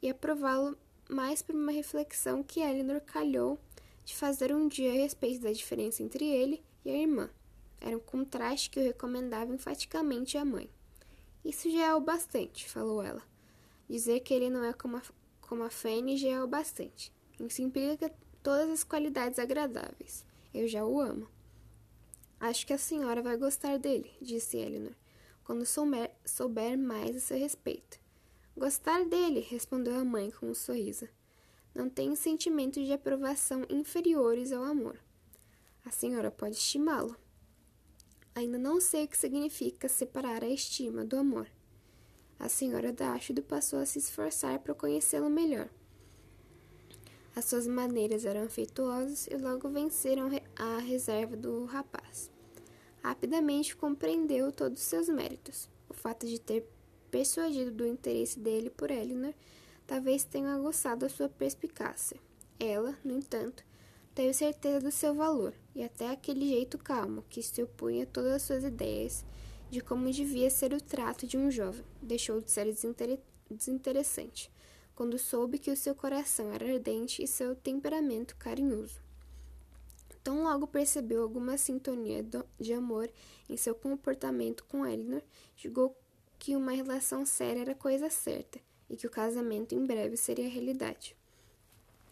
[0.00, 3.58] e aprová-lo mais por uma reflexão que Eleanor calhou
[4.04, 7.28] de fazer um dia a respeito da diferença entre ele e a irmã.
[7.80, 10.70] Era um contraste que eu recomendava enfaticamente à mãe.
[11.44, 13.22] Isso já é o bastante, falou ela.
[13.88, 15.02] Dizer que ele não é como a,
[15.40, 17.12] como a Fanny já é o bastante.
[17.40, 18.12] Isso implica
[18.42, 20.24] todas as qualidades agradáveis.
[20.52, 21.28] Eu já o amo.
[22.40, 24.94] Acho que a senhora vai gostar dele, disse Eleanor,
[25.42, 27.98] quando souber, souber mais a seu respeito.
[28.56, 31.08] Gostar dele, respondeu a mãe com um sorriso.
[31.74, 34.98] Não tenho sentimentos de aprovação inferiores ao amor.
[35.84, 37.16] A senhora pode estimá-lo.
[38.38, 41.50] Ainda não sei o que significa separar a estima do amor.
[42.38, 45.68] a senhora da Ashdo passou a se esforçar para conhecê-lo melhor.
[47.34, 52.30] As suas maneiras eram afetuosas e logo venceram a reserva do rapaz.
[53.02, 55.68] Rapidamente compreendeu todos os seus méritos.
[55.88, 56.64] O fato de ter
[57.10, 59.34] persuadido do interesse dele por Eleanor
[59.84, 62.20] talvez tenha aguçado a sua perspicácia.
[62.60, 63.64] Ela, no entanto,
[64.18, 68.32] teve certeza do seu valor e até aquele jeito calmo que se opunha a todas
[68.32, 69.24] as suas ideias
[69.70, 72.66] de como devia ser o trato de um jovem deixou de ser
[73.48, 74.50] desinteressante
[74.92, 79.00] quando soube que o seu coração era ardente e seu temperamento carinhoso.
[80.24, 82.26] Tão logo percebeu alguma sintonia
[82.58, 83.08] de amor
[83.48, 85.22] em seu comportamento com Eleanor,
[85.56, 85.96] julgou
[86.40, 88.58] que uma relação séria era coisa certa
[88.90, 91.17] e que o casamento em breve seria realidade.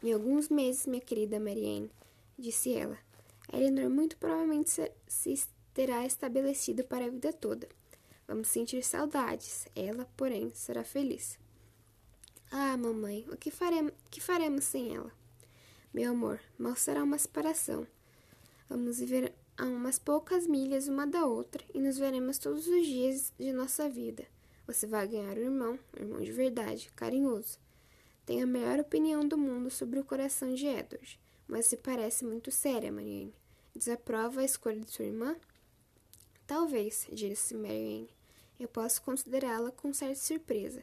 [0.06, 1.90] Em alguns meses, minha querida Marianne,
[2.38, 2.96] disse ela,
[3.52, 4.70] Eleanor muito provavelmente
[5.08, 7.68] se terá estabelecido para a vida toda.
[8.28, 9.66] Vamos sentir saudades.
[9.74, 11.36] Ela, porém, será feliz.
[12.52, 15.10] Ah, mamãe, o que faremos, que faremos sem ela?
[15.92, 17.84] Meu amor, mal será uma separação.
[18.68, 23.32] Vamos viver a umas poucas milhas uma da outra e nos veremos todos os dias
[23.36, 24.24] de nossa vida.
[24.68, 27.65] Você vai ganhar um irmão, um irmão de verdade, carinhoso.
[28.26, 32.50] Tem a melhor opinião do mundo sobre o coração de Edward, mas se parece muito
[32.50, 33.32] séria, Marianne.
[33.72, 35.36] Desaprova a escolha de sua irmã?
[36.44, 38.10] Talvez, disse Marianne.
[38.58, 40.82] Eu posso considerá-la com certa surpresa.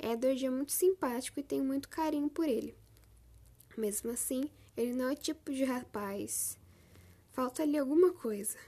[0.00, 2.74] Edward é muito simpático e tenho muito carinho por ele.
[3.76, 6.58] Mesmo assim, ele não é tipo de rapaz.
[7.30, 8.58] Falta-lhe alguma coisa.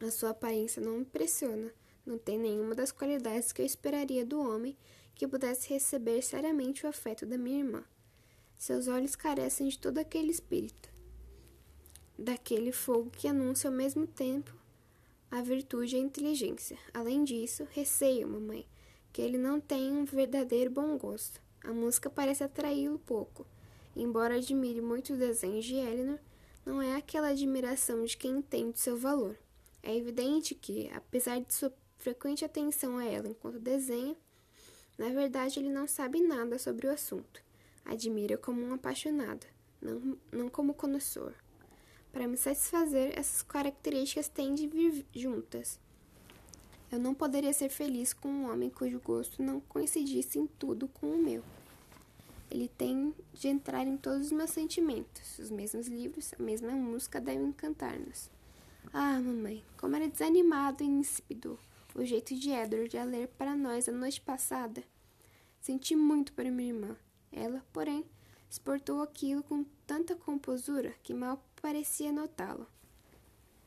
[0.00, 1.70] A sua aparência não me impressiona.
[2.06, 4.74] Não tem nenhuma das qualidades que eu esperaria do homem
[5.20, 7.84] que pudesse receber seriamente o afeto da minha irmã.
[8.56, 10.88] Seus olhos carecem de todo aquele espírito,
[12.18, 14.56] daquele fogo que anuncia ao mesmo tempo
[15.30, 16.78] a virtude e a inteligência.
[16.94, 18.66] Além disso, receio, mamãe,
[19.12, 21.38] que ele não tenha um verdadeiro bom gosto.
[21.62, 23.46] A música parece atraí-lo pouco.
[23.94, 26.18] Embora admire muito os desenhos de Eleanor,
[26.64, 29.36] não é aquela admiração de quem entende seu valor.
[29.82, 34.16] É evidente que, apesar de sua frequente atenção a ela enquanto desenha,
[35.00, 37.42] na verdade, ele não sabe nada sobre o assunto.
[37.86, 39.46] Admira como um apaixonado,
[39.80, 41.32] não, não como conhecedor.
[42.12, 45.80] Para me satisfazer, essas características têm de vir juntas.
[46.92, 51.06] Eu não poderia ser feliz com um homem cujo gosto não coincidisse em tudo com
[51.06, 51.42] o meu.
[52.50, 55.38] Ele tem de entrar em todos os meus sentimentos.
[55.38, 58.30] Os mesmos livros, a mesma música devem encantar-nos.
[58.92, 61.58] Ah, mamãe, como era desanimado e insípido
[61.94, 64.82] o jeito de Edward a ler para nós a noite passada.
[65.60, 66.96] Senti muito para minha irmã.
[67.32, 68.04] Ela, porém,
[68.48, 72.66] exportou aquilo com tanta composura que mal parecia notá-lo.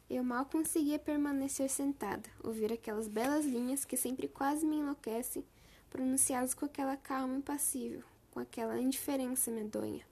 [0.09, 5.45] Eu mal conseguia permanecer sentada, ouvir aquelas belas linhas que sempre quase me enlouquecem,
[5.89, 10.05] pronunciadas com aquela calma impassível, com aquela indiferença medonha.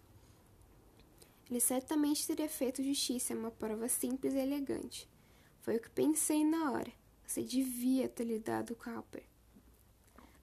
[1.50, 5.10] Ele certamente teria feito justiça a uma prova simples e elegante.
[5.60, 7.01] Foi o que pensei na hora.
[7.32, 9.24] Você devia ter lhe dado Cowper.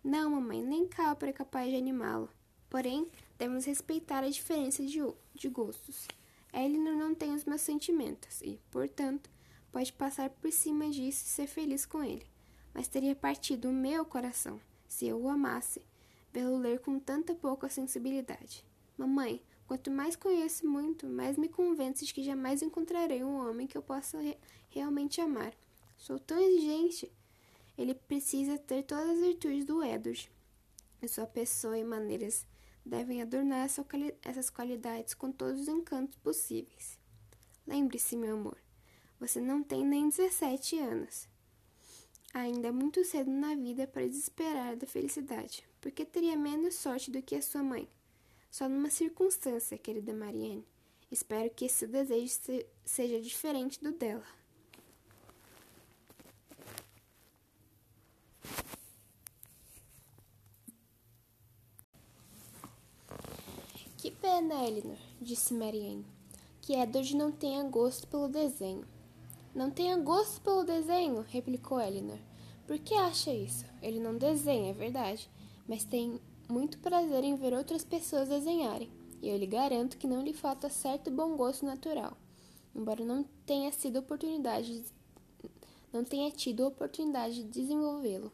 [0.03, 2.31] Não, mamãe, nem Cowper é capaz de animá-lo.
[2.71, 4.99] Porém, devemos respeitar a diferença de,
[5.35, 6.09] de gostos.
[6.51, 9.29] Eleanor não tem os meus sentimentos e, portanto,
[9.71, 12.25] pode passar por cima disso e ser feliz com ele.
[12.73, 15.83] Mas teria partido o meu coração se eu o amasse,
[16.33, 18.65] vê-lo ler com tanta pouca sensibilidade.
[18.97, 23.77] Mamãe, quanto mais conheço muito, mais me convence de que jamais encontrarei um homem que
[23.77, 24.39] eu possa re
[24.71, 25.53] realmente amar.
[25.99, 27.13] Sou tão exigente.
[27.77, 30.33] Ele precisa ter todas as virtudes do Edward.
[31.03, 32.47] E sua pessoa e maneiras
[32.85, 33.69] devem adornar
[34.23, 36.99] essas qualidades com todos os encantos possíveis.
[37.67, 38.57] Lembre-se, meu amor,
[39.21, 41.29] você não tem nem 17 anos.
[42.33, 47.23] Ainda é muito cedo na vida para desesperar da felicidade, porque teria menos sorte do
[47.23, 47.89] que a sua mãe.
[48.51, 50.67] Só numa circunstância, querida Marianne.
[51.11, 54.27] Espero que esse desejo se seja diferente do dela.
[63.97, 66.05] Que pena, Eleanor, disse Marianne,
[66.61, 68.85] que Edward não tenha gosto pelo desenho.
[69.55, 72.19] Não tenha gosto pelo desenho, replicou Eleanor.
[72.67, 73.65] Por que acha isso?
[73.81, 75.31] Ele não desenha, é verdade,
[75.67, 78.91] mas tem muito prazer em ver outras pessoas desenharem,
[79.23, 82.15] e eu lhe garanto que não lhe falta certo bom gosto natural,
[82.77, 84.93] embora não tenha sido oportunidade de,
[85.91, 88.31] não tenha tido oportunidade de desenvolvê-lo.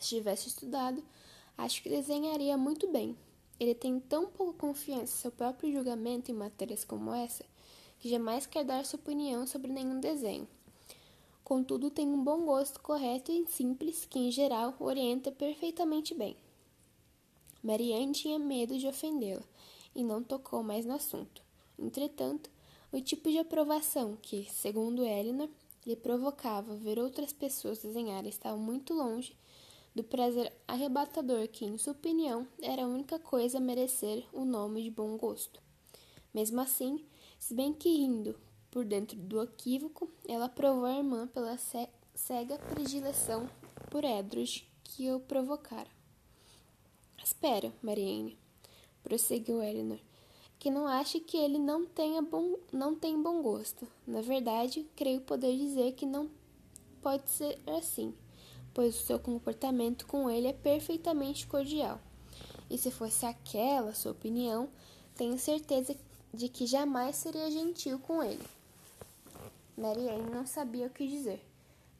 [0.00, 1.04] Se tivesse estudado,
[1.58, 3.14] acho que desenharia muito bem.
[3.58, 7.44] Ele tem tão pouca confiança em seu próprio julgamento em matérias como essa
[7.98, 10.46] que jamais quer dar sua opinião sobre nenhum desenho.
[11.42, 16.36] contudo tem um bom gosto correto e simples que, em geral, orienta perfeitamente bem.
[17.62, 19.42] Marianne tinha medo de ofendê-la
[19.94, 21.42] e não tocou mais no assunto.
[21.78, 22.50] Entretanto,
[22.92, 25.48] o tipo de aprovação que, segundo Eleanor,
[25.86, 29.34] lhe provocava ver outras pessoas desenharem estava muito longe
[29.98, 34.80] do prazer arrebatador que, em sua opinião, era a única coisa a merecer o nome
[34.84, 35.60] de bom gosto.
[36.32, 37.04] Mesmo assim,
[37.36, 38.38] se bem que rindo
[38.70, 41.58] por dentro do equívoco, ela aprovou a irmã pela
[42.14, 43.50] cega predileção
[43.90, 45.90] por Edros que o provocara.
[47.20, 48.38] Espera, Marianne,
[49.02, 49.98] prosseguiu Eleanor,
[50.60, 53.84] que não ache que ele não tenha bom, não tem bom gosto.
[54.06, 56.30] Na verdade, creio poder dizer que não
[57.02, 58.14] pode ser assim
[58.78, 62.00] pois o seu comportamento com ele é perfeitamente cordial.
[62.70, 64.68] E se fosse aquela sua opinião,
[65.16, 65.96] tenho certeza
[66.32, 68.46] de que jamais seria gentil com ele.
[69.76, 71.44] Marianne não sabia o que dizer.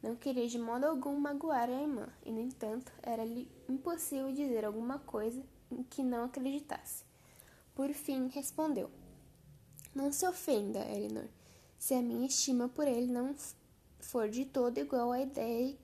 [0.01, 4.99] Não queria de modo algum magoar a irmã, e, no entanto, era-lhe impossível dizer alguma
[4.99, 7.03] coisa em que não acreditasse.
[7.75, 8.89] Por fim, respondeu:
[9.93, 11.27] Não se ofenda, Eleanor,
[11.77, 13.35] se a minha estima por ele não
[13.99, 15.75] for de todo igual à ideia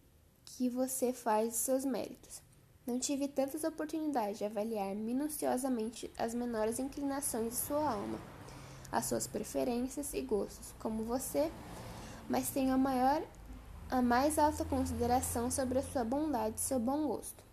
[0.45, 2.41] que você faz seus méritos.
[2.85, 8.19] Não tive tantas oportunidades de avaliar minuciosamente as menores inclinações de sua alma,
[8.91, 11.51] as suas preferências e gostos, como você,
[12.29, 13.23] mas tenho a maior,
[13.89, 17.43] a mais alta consideração sobre a sua bondade e seu bom gosto.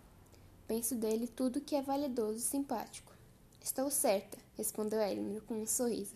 [0.67, 3.11] Penso dele tudo que é validoso e simpático.
[3.59, 6.15] Estou certa, respondeu Elinor com um sorriso,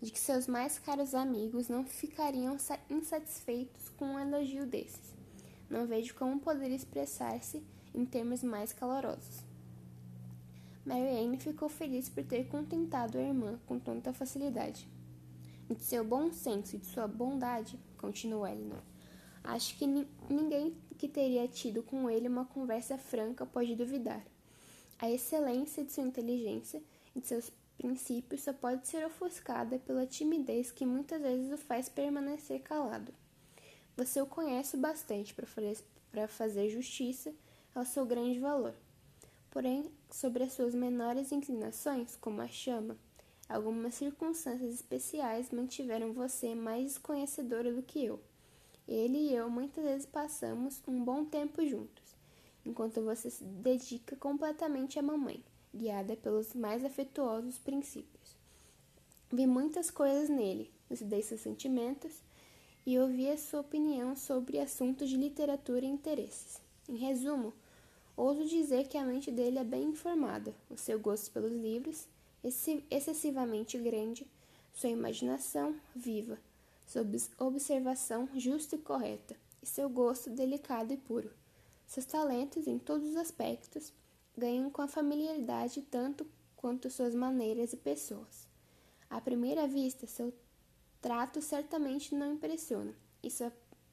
[0.00, 2.56] de que seus mais caros amigos não ficariam
[2.90, 5.17] insatisfeitos com um elogio desses
[5.68, 7.62] não vejo como poderia expressar-se
[7.94, 9.42] em termos mais calorosos.
[10.84, 14.88] Marianne ficou feliz por ter contentado a irmã com tanta facilidade.
[15.68, 18.82] De seu bom senso e de sua bondade, continuou Eleanor,
[19.44, 19.86] acho que
[20.30, 24.24] ninguém que teria tido com ele uma conversa franca pode duvidar.
[24.98, 26.82] A excelência de sua inteligência
[27.14, 31.88] e de seus princípios só pode ser ofuscada pela timidez que muitas vezes o faz
[31.88, 33.12] permanecer calado.
[33.98, 37.34] Você o conhece bastante para fazer justiça
[37.74, 38.72] ao seu grande valor.
[39.50, 42.96] Porém, sobre as suas menores inclinações, como a chama,
[43.48, 48.20] algumas circunstâncias especiais mantiveram você mais desconhecedora do que eu.
[48.86, 52.14] Ele e eu muitas vezes passamos um bom tempo juntos,
[52.64, 55.42] enquanto você se dedica completamente à mamãe,
[55.74, 58.36] guiada pelos mais afetuosos princípios.
[59.32, 62.27] Vi muitas coisas nele, estudei seus sentimentos
[62.88, 66.58] e ouvir a sua opinião sobre assuntos de literatura e interesses.
[66.88, 67.52] Em resumo,
[68.16, 72.08] ouso dizer que a mente dele é bem informada, o seu gosto pelos livros
[72.90, 74.26] excessivamente grande,
[74.72, 76.38] sua imaginação viva,
[76.86, 77.04] sua
[77.40, 81.30] observação justa e correta, e seu gosto delicado e puro.
[81.86, 83.92] Seus talentos, em todos os aspectos,
[84.34, 86.26] ganham com a familiaridade tanto
[86.56, 88.48] quanto suas maneiras e pessoas.
[89.10, 90.32] À primeira vista, seu
[91.00, 93.52] trato certamente não impressiona, e sua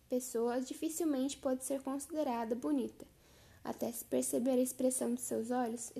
[0.09, 3.05] pessoa dificilmente pode ser considerada bonita.
[3.63, 5.91] Até se perceber a expressão de seus olhos,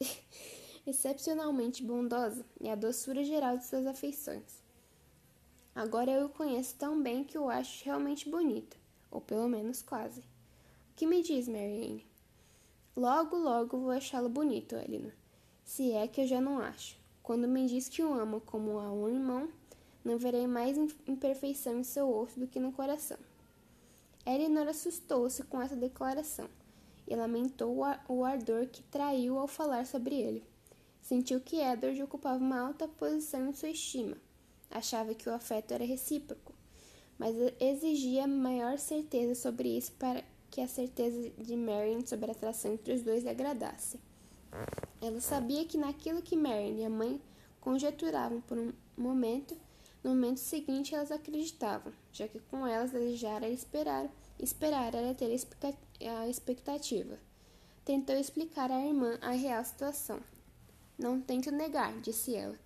[0.86, 4.62] excepcionalmente bondosa, e a doçura geral de suas afeições.
[5.74, 8.76] Agora eu o conheço tão bem que o acho realmente bonito,
[9.10, 10.20] ou pelo menos quase.
[10.20, 12.06] O que me diz, Marianne?
[12.94, 15.12] Logo, logo vou achá-lo bonito, Eleanor,
[15.64, 17.01] se é que eu já não acho.
[17.22, 19.48] Quando me diz que o amo como a um irmão,
[20.04, 23.18] não verei mais imperfeição em seu rosto do que no coração.
[24.26, 26.48] Eleanor assustou-se com essa declaração
[27.06, 30.44] e lamentou o ardor que traiu ao falar sobre ele.
[31.00, 34.16] Sentiu que Edward ocupava uma alta posição em sua estima.
[34.70, 36.52] Achava que o afeto era recíproco,
[37.18, 42.72] mas exigia maior certeza sobre isso para que a certeza de Marion sobre a atração
[42.72, 43.98] entre os dois lhe agradasse.
[45.02, 47.20] Ela sabia que naquilo que Mary e a mãe
[47.60, 49.56] conjeturavam por um momento,
[50.04, 55.36] no momento seguinte elas acreditavam, já que com elas desejar era esperar, esperar era ter
[56.06, 57.18] a expectativa.
[57.84, 60.20] Tentou explicar à irmã a real situação.
[60.96, 62.56] Não tento negar, disse ela,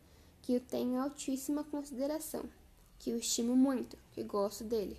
[0.43, 2.45] que o tenho em altíssima consideração,
[2.99, 4.99] que o estimo muito, que gosto dele.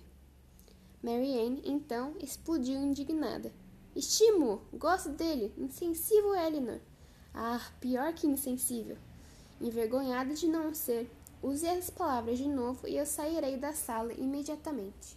[1.00, 3.52] Marianne, então, explodiu indignada.
[3.94, 6.80] Estimo, gosto dele, insensível Eleanor.
[7.34, 8.96] Ah, pior que insensível.
[9.60, 11.10] Envergonhada de não ser,
[11.42, 15.16] use as palavras de novo e eu sairei da sala imediatamente.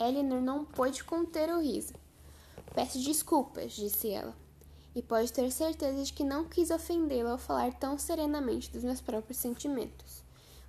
[0.00, 1.92] Eleanor não pôde conter o riso.
[2.74, 4.34] Peço desculpas, disse ela,
[4.94, 9.00] e pode ter certeza de que não quis ofendê-la ao falar tão serenamente dos meus
[9.00, 10.22] próprios sentimentos.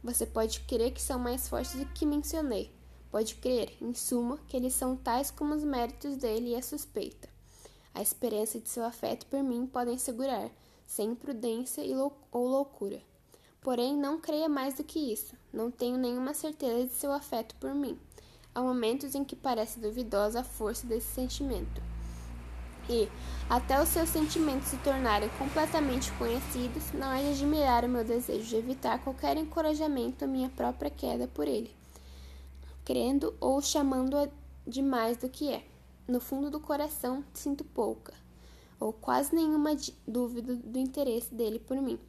[0.03, 2.71] Você pode crer que são mais fortes do que mencionei.
[3.11, 7.28] Pode crer, em suma, que eles são tais como os méritos dele e a suspeita.
[7.93, 10.49] A esperança de seu afeto por mim podem segurar,
[10.85, 13.01] sem imprudência lou ou loucura.
[13.61, 15.35] Porém, não creia mais do que isso.
[15.51, 17.99] Não tenho nenhuma certeza de seu afeto por mim.
[18.55, 21.81] Há momentos em que parece duvidosa a força desse sentimento.
[22.89, 23.07] E,
[23.47, 28.45] até os seus sentimentos se tornarem completamente conhecidos, não é de admirar o meu desejo
[28.45, 31.71] de evitar qualquer encorajamento à minha própria queda por ele,
[32.83, 34.27] crendo ou chamando-a
[34.65, 35.63] de mais do que é.
[36.09, 38.15] No fundo do coração, sinto pouca,
[38.79, 41.99] ou quase nenhuma dúvida do interesse dele por mim,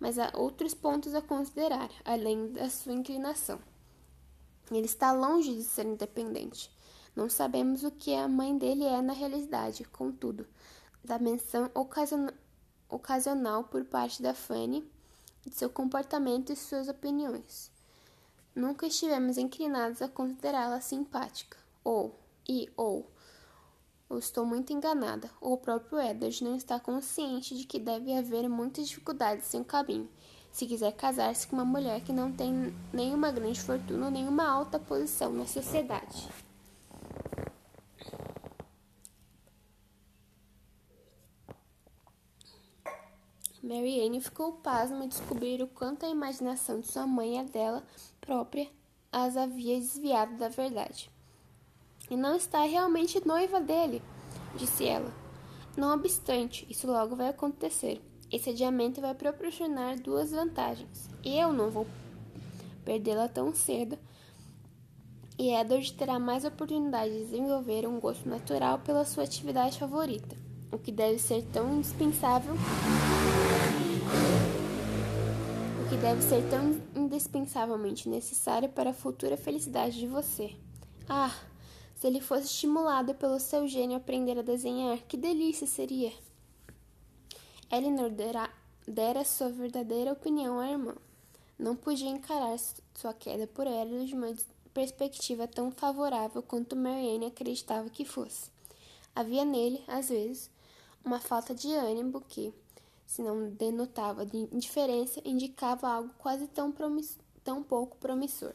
[0.00, 3.60] mas há outros pontos a considerar, além da sua inclinação.
[4.72, 6.68] Ele está longe de ser independente.
[7.14, 10.48] Não sabemos o que a mãe dele é na realidade, contudo,
[11.04, 12.30] da menção ocasion
[12.88, 14.84] ocasional por parte da Fanny
[15.46, 17.70] de seu comportamento e suas opiniões.
[18.52, 23.13] Nunca estivemos inclinados a considerá-la simpática, ou, e, ou,
[24.14, 28.48] ou estou muito enganada, ou o próprio Edward não está consciente de que deve haver
[28.48, 30.08] muitas dificuldades em seu caminho,
[30.52, 34.78] se quiser casar-se com uma mulher que não tem nenhuma grande fortuna ou nenhuma alta
[34.78, 36.28] posição na sociedade.
[43.60, 47.44] Mary Anne ficou pasma ao descobrir o quanto a imaginação de sua mãe e a
[47.44, 47.82] dela
[48.20, 48.70] própria
[49.10, 51.13] as havia desviado da verdade.
[52.10, 54.02] E não está realmente noiva dele,
[54.56, 55.12] disse ela.
[55.76, 58.00] Não obstante, isso logo vai acontecer.
[58.30, 61.08] Esse adiamento vai proporcionar duas vantagens.
[61.24, 61.86] Eu não vou
[62.84, 63.98] perdê-la tão cedo,
[65.36, 70.36] e Edward terá mais oportunidade de desenvolver um gosto natural pela sua atividade favorita,
[70.70, 72.54] o que deve ser tão indispensável
[75.80, 80.54] o que deve ser tão indispensavelmente necessário para a futura felicidade de você.
[81.08, 81.34] Ah,
[82.04, 86.12] se ele fosse estimulado pelo seu gênio a aprender a desenhar, que delícia seria!
[87.72, 88.50] Eleanor dera,
[88.86, 90.94] dera sua verdadeira opinião à irmã.
[91.58, 92.58] Não podia encarar
[92.94, 94.36] sua queda por ela de uma
[94.74, 98.50] perspectiva tão favorável quanto Marianne acreditava que fosse.
[99.16, 100.50] Havia nele, às vezes,
[101.02, 102.52] uma falta de ânimo que,
[103.06, 106.70] se não denotava de indiferença, indicava algo quase tão,
[107.42, 108.52] tão pouco promissor.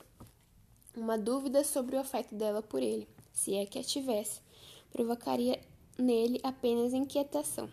[0.95, 3.07] Uma dúvida sobre o afeto dela por ele,
[3.39, 4.41] se é que a tivesse,
[4.91, 5.61] provocaria
[5.97, 7.69] nele apenas inquietação.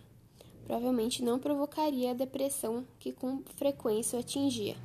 [0.64, 4.76] Provavelmente não provocaria a depressão que com frequência o atingia.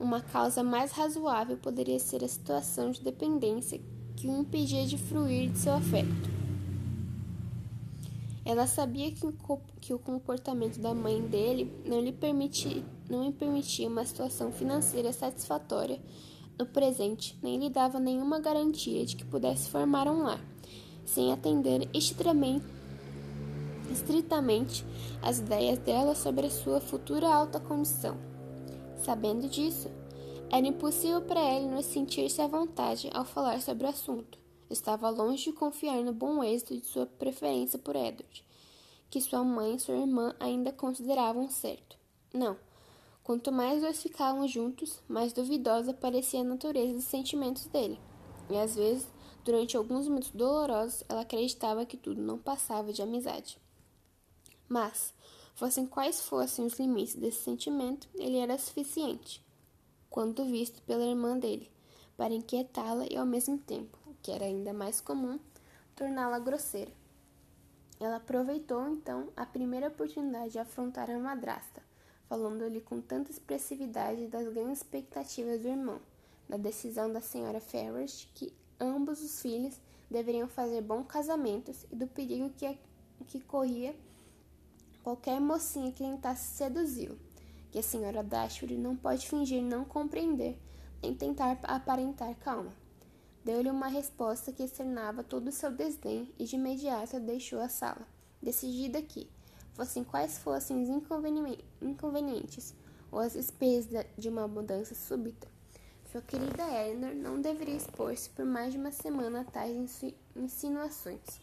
[0.00, 3.80] Uma causa mais razoável poderia ser a situação de dependência
[4.16, 6.32] que o impedia de fruir de seu afeto.
[8.44, 14.04] Ela sabia que, o comportamento da mãe dele não lhe permitia, não lhe permitia uma
[14.04, 16.00] situação financeira satisfatória
[16.58, 20.40] no presente, nem lhe dava nenhuma garantia de que pudesse formar um lar,
[21.04, 22.64] sem atender estritamente,
[25.22, 28.16] as ideias dela sobre a sua futura alta condição.
[28.96, 29.90] Sabendo disso,
[30.50, 34.38] era impossível para ele não sentir-se à vontade ao falar sobre o assunto.
[34.68, 38.44] Estava longe de confiar no bom êxito de sua preferência por Edward,
[39.10, 41.96] que sua mãe e sua irmã ainda consideravam certo.
[42.32, 42.56] Não.
[43.24, 48.00] Quanto mais dois ficavam juntos, mais duvidosa parecia a natureza dos sentimentos dele.
[48.50, 49.06] E às vezes,
[49.44, 53.58] durante alguns minutos dolorosos, ela acreditava que tudo não passava de amizade.
[54.68, 55.14] Mas,
[55.54, 59.44] fossem quais fossem os limites desse sentimento, ele era suficiente,
[60.10, 61.70] quando visto pela irmã dele,
[62.16, 65.38] para inquietá-la e ao mesmo tempo que era ainda mais comum,
[65.96, 66.92] torná-la grosseira.
[67.98, 71.82] Ela aproveitou então a primeira oportunidade de afrontar a madrasta,
[72.32, 76.00] falando-lhe com tanta expressividade das grandes expectativas do irmão,
[76.48, 79.78] da decisão da senhora Ferrers que ambos os filhos
[80.10, 82.78] deveriam fazer bons casamentos e do perigo que,
[83.26, 83.94] que corria
[85.02, 87.18] qualquer mocinha que tentasse seduzi-lo,
[87.70, 90.58] que a senhora Dashwood não pode fingir não compreender
[91.02, 92.72] nem tentar aparentar calma.
[93.44, 98.08] Deu-lhe uma resposta que externava todo o seu desdém e de imediato deixou a sala,
[98.40, 99.28] decidida que,
[99.74, 100.88] fossem quais fossem os
[101.80, 102.74] inconvenientes
[103.10, 105.48] ou as despesas de uma mudança súbita,
[106.12, 110.04] sua querida Eleanor não deveria expor-se por mais de uma semana a tais
[110.36, 111.40] insinuações.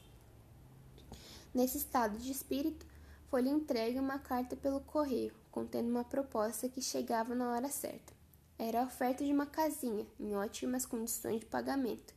[1.52, 2.86] Nesse estado de espírito,
[3.30, 8.14] foi-lhe entregue uma carta pelo correio, contendo uma proposta que chegava na hora certa.
[8.60, 12.14] Era a oferta de uma casinha, em ótimas condições de pagamento,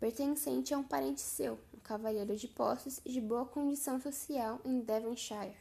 [0.00, 5.54] pertencente a um parente seu, cavalheiro de posses e de boa condição social em Devonshire.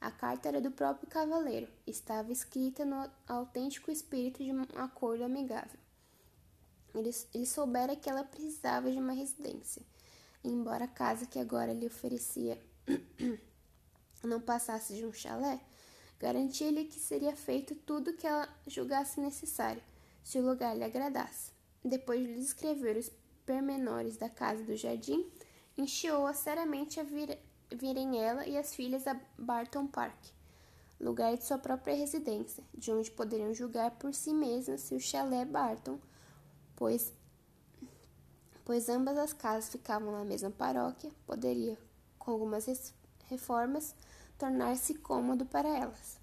[0.00, 5.80] A carta era do próprio cavaleiro, estava escrita no autêntico espírito de um acordo amigável.
[6.94, 9.82] Ele, ele soubera que ela precisava de uma residência,
[10.44, 12.56] embora a casa que agora lhe oferecia
[14.22, 15.60] não passasse de um chalé,
[16.20, 19.82] garantia-lhe que seria feito tudo o que ela julgasse necessário,
[20.22, 21.50] se o lugar lhe agradasse.
[21.84, 23.10] Depois de lhe descrever os
[23.44, 25.30] permenores da casa do jardim,
[25.76, 27.38] encheou-a seriamente a vir,
[27.70, 30.16] virem ela e as filhas a Barton Park,
[31.00, 35.44] lugar de sua própria residência, de onde poderiam julgar por si mesmas se o chalé
[35.44, 35.98] Barton,
[36.76, 37.12] pois,
[38.64, 41.78] pois ambas as casas ficavam na mesma paróquia, poderia,
[42.18, 42.94] com algumas
[43.28, 43.94] reformas,
[44.38, 46.20] tornar-se cômodo para elas.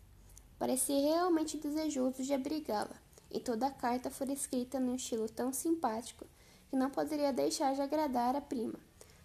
[0.57, 2.95] Parecia realmente desejoso de abrigá-la,
[3.31, 6.25] e toda a carta foi escrita num estilo tão simpático
[6.69, 8.79] que não poderia deixar de agradar a prima,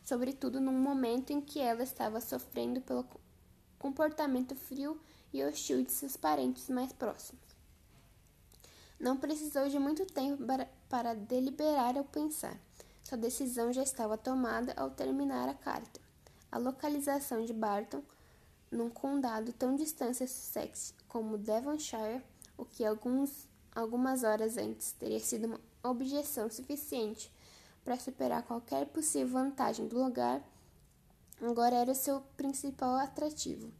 [0.04, 3.06] sobretudo num momento em que ela estava sofrendo pelo
[3.78, 4.98] comportamento frio
[5.32, 7.42] e hostil de seus parentes mais próximos.
[8.98, 12.56] Não precisou de muito tempo para, para deliberar ou pensar.
[13.02, 16.00] Sua decisão já estava tomada ao terminar a carta.
[16.50, 18.02] A localização de Barton,
[18.70, 22.22] num condado tão distante a Sussex como Devonshire,
[22.56, 27.30] o que alguns, algumas horas antes teria sido uma objeção suficiente
[27.84, 30.42] para superar qualquer possível vantagem do lugar,
[31.42, 33.70] agora era seu principal atrativo.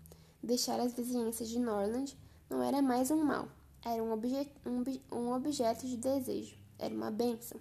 [0.42, 2.16] Deixar as vizinhanças de Norland
[2.50, 3.48] não era mais um mal,
[3.82, 7.59] era um, obje um, um objeto de desejo, era uma bênção,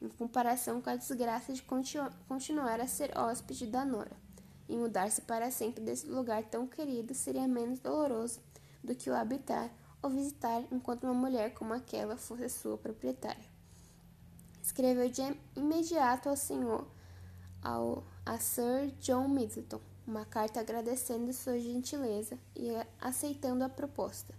[0.00, 4.16] em comparação com a desgraça de continu continuar a ser hóspede da Nora
[4.68, 8.40] e mudar-se para sempre desse lugar tão querido seria menos doloroso
[8.84, 9.70] do que o habitar
[10.02, 13.47] ou visitar enquanto uma mulher como aquela fosse sua proprietária.
[14.68, 15.22] Escreveu de
[15.56, 16.86] imediato ao senhor,
[17.62, 22.68] ao, a Sir John Middleton, uma carta agradecendo sua gentileza e
[23.00, 24.34] aceitando a proposta,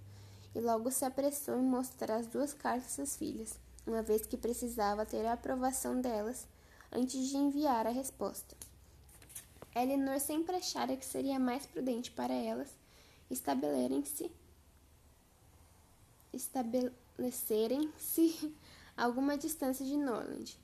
[0.53, 5.03] e logo se apressou em mostrar as duas cartas às filhas, uma vez que precisava
[5.03, 6.47] ter a aprovação delas
[6.91, 8.55] antes de enviar a resposta.
[9.75, 12.69] Eleanor sempre achara que seria mais prudente para elas
[13.31, 14.31] estabelecerem-se
[16.31, 18.55] estabelecerem-se
[18.99, 20.59] alguma distância de Norland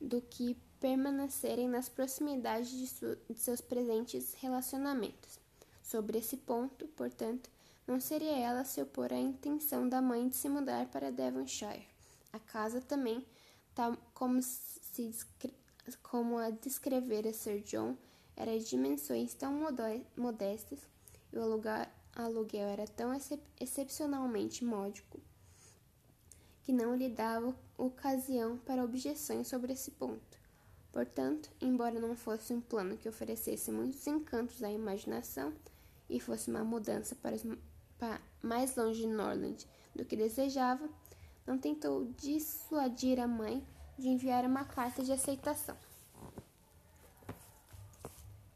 [0.00, 5.40] do que permanecerem nas proximidades de, de seus presentes relacionamentos.
[5.82, 7.50] Sobre esse ponto, portanto,
[7.86, 11.88] não seria ela se opor à intenção da mãe de se mudar para Devonshire.
[12.32, 13.24] A casa também,
[13.74, 15.14] tal como, se,
[16.02, 17.96] como a descrevera Sir John,
[18.36, 19.66] era de dimensões tão
[20.16, 20.78] modestas
[21.32, 21.42] e o
[22.14, 25.18] aluguel era tão excep excepcionalmente módico
[26.62, 30.36] que não lhe dava ocasião para objeções sobre esse ponto.
[30.92, 35.52] Portanto, embora não fosse um plano que oferecesse muitos encantos à imaginação
[36.10, 37.36] e fosse uma mudança para,
[37.98, 40.88] para mais longe de Norland do que desejava,
[41.46, 43.64] não tentou dissuadir a mãe
[43.96, 45.76] de enviar uma carta de aceitação.